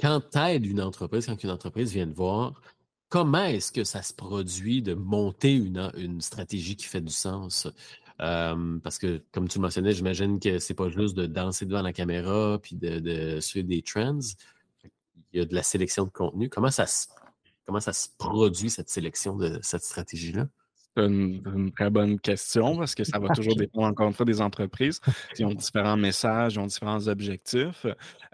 Quand 0.00 0.20
tu 0.32 0.38
aides 0.38 0.66
une 0.66 0.80
entreprise, 0.80 1.26
quand 1.26 1.42
une 1.44 1.50
entreprise 1.50 1.92
vient 1.92 2.08
te 2.08 2.14
voir, 2.14 2.60
comment 3.08 3.44
est-ce 3.44 3.70
que 3.70 3.84
ça 3.84 4.02
se 4.02 4.12
produit 4.12 4.82
de 4.82 4.94
monter 4.94 5.54
une, 5.54 6.20
stratégie 6.20 6.74
qui 6.74 6.86
fait 6.86 7.00
du 7.00 7.12
sens? 7.12 7.68
Euh, 8.20 8.78
parce 8.82 8.98
que, 8.98 9.22
comme 9.30 9.46
tu 9.46 9.60
mentionnais, 9.60 9.92
j'imagine 9.92 10.40
que 10.40 10.58
c'est 10.58 10.74
pas 10.74 10.88
juste 10.88 11.14
de 11.16 11.26
danser 11.26 11.66
devant 11.66 11.82
la 11.82 11.92
caméra 11.92 12.58
puis 12.60 12.74
de, 12.74 13.38
suivre 13.38 13.68
des 13.68 13.82
trends. 13.82 14.18
Il 15.32 15.38
y 15.38 15.40
a 15.40 15.44
de 15.44 15.54
la 15.54 15.62
sélection 15.62 16.06
de 16.06 16.10
contenu. 16.10 16.48
Comment 16.48 16.72
ça 16.72 16.86
se, 16.86 17.06
comment 17.64 17.78
ça 17.78 17.92
se 17.92 18.08
produit, 18.18 18.70
cette 18.70 18.90
sélection 18.90 19.36
de 19.36 19.60
cette 19.62 19.84
stratégie-là? 19.84 20.48
C'est 20.96 21.04
une, 21.04 21.42
une 21.54 21.72
très 21.72 21.90
bonne 21.90 22.20
question 22.20 22.76
parce 22.76 22.94
que 22.94 23.04
ça 23.04 23.18
va 23.18 23.28
toujours 23.34 23.56
dépendre 23.56 23.86
encore 23.86 24.06
une 24.06 24.14
fois 24.14 24.26
des 24.26 24.40
entreprises. 24.40 25.00
Ils 25.38 25.44
ont 25.44 25.52
différents 25.52 25.96
messages, 25.96 26.54
ils 26.54 26.60
ont 26.60 26.66
différents 26.66 27.08
objectifs. 27.08 27.86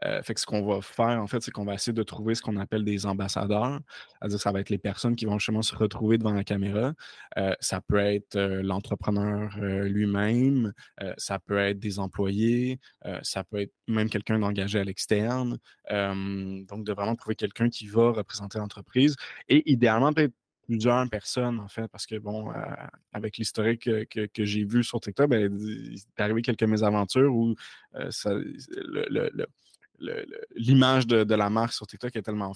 Euh, 0.04 0.22
fait 0.22 0.34
que 0.34 0.40
ce 0.40 0.46
qu'on 0.46 0.64
va 0.66 0.80
faire, 0.82 1.20
en 1.20 1.26
fait, 1.26 1.42
c'est 1.42 1.50
qu'on 1.50 1.64
va 1.64 1.74
essayer 1.74 1.92
de 1.92 2.02
trouver 2.02 2.34
ce 2.34 2.42
qu'on 2.42 2.56
appelle 2.56 2.84
des 2.84 3.06
ambassadeurs. 3.06 3.80
C'est-à-dire 4.18 4.36
que 4.36 4.42
ça 4.42 4.52
va 4.52 4.60
être 4.60 4.70
les 4.70 4.78
personnes 4.78 5.16
qui 5.16 5.24
vont 5.24 5.38
justement 5.38 5.62
se 5.62 5.74
retrouver 5.74 6.18
devant 6.18 6.32
la 6.32 6.44
caméra. 6.44 6.92
Euh, 7.38 7.54
ça 7.60 7.80
peut 7.80 7.98
être 7.98 8.36
euh, 8.36 8.62
l'entrepreneur 8.62 9.56
lui-même, 9.60 10.72
ça 11.16 11.38
peut 11.38 11.58
être 11.58 11.78
des 11.78 11.98
employés, 11.98 12.78
ça 13.22 13.44
peut 13.44 13.60
être 13.60 13.72
même 13.88 14.08
quelqu'un 14.08 14.38
d'engagé 14.38 14.78
à 14.78 14.84
l'externe. 14.84 15.58
Donc, 15.88 16.84
de 16.84 16.92
vraiment 16.92 17.16
trouver 17.16 17.34
quelqu'un 17.34 17.68
qui 17.68 17.86
va 17.86 18.10
représenter 18.10 18.58
l'entreprise 18.58 19.16
et 19.48 19.70
idéalement 19.70 20.12
peut-être 20.12 20.34
plusieurs 20.70 21.08
personnes, 21.10 21.58
en 21.60 21.68
fait, 21.68 21.88
parce 21.88 22.06
que, 22.06 22.16
bon, 22.16 22.50
euh, 22.50 22.54
avec 23.12 23.36
l'historique 23.38 23.82
que, 24.08 24.26
que- 24.26 24.44
j'ai 24.44 24.64
vu 24.64 24.84
sur 24.84 25.00
TikTok, 25.00 25.28
ben, 25.28 25.52
il 25.60 25.94
est 25.96 26.20
arrivé 26.22 26.42
quelques 26.42 26.62
mésaventures 26.62 27.34
où 27.34 27.54
euh, 27.96 28.10
l'image 30.56 31.06
de, 31.06 31.24
de 31.24 31.34
la 31.34 31.50
marque 31.50 31.72
sur 31.72 31.86
TikTok 31.86 32.14
est 32.16 32.22
tellement 32.22 32.48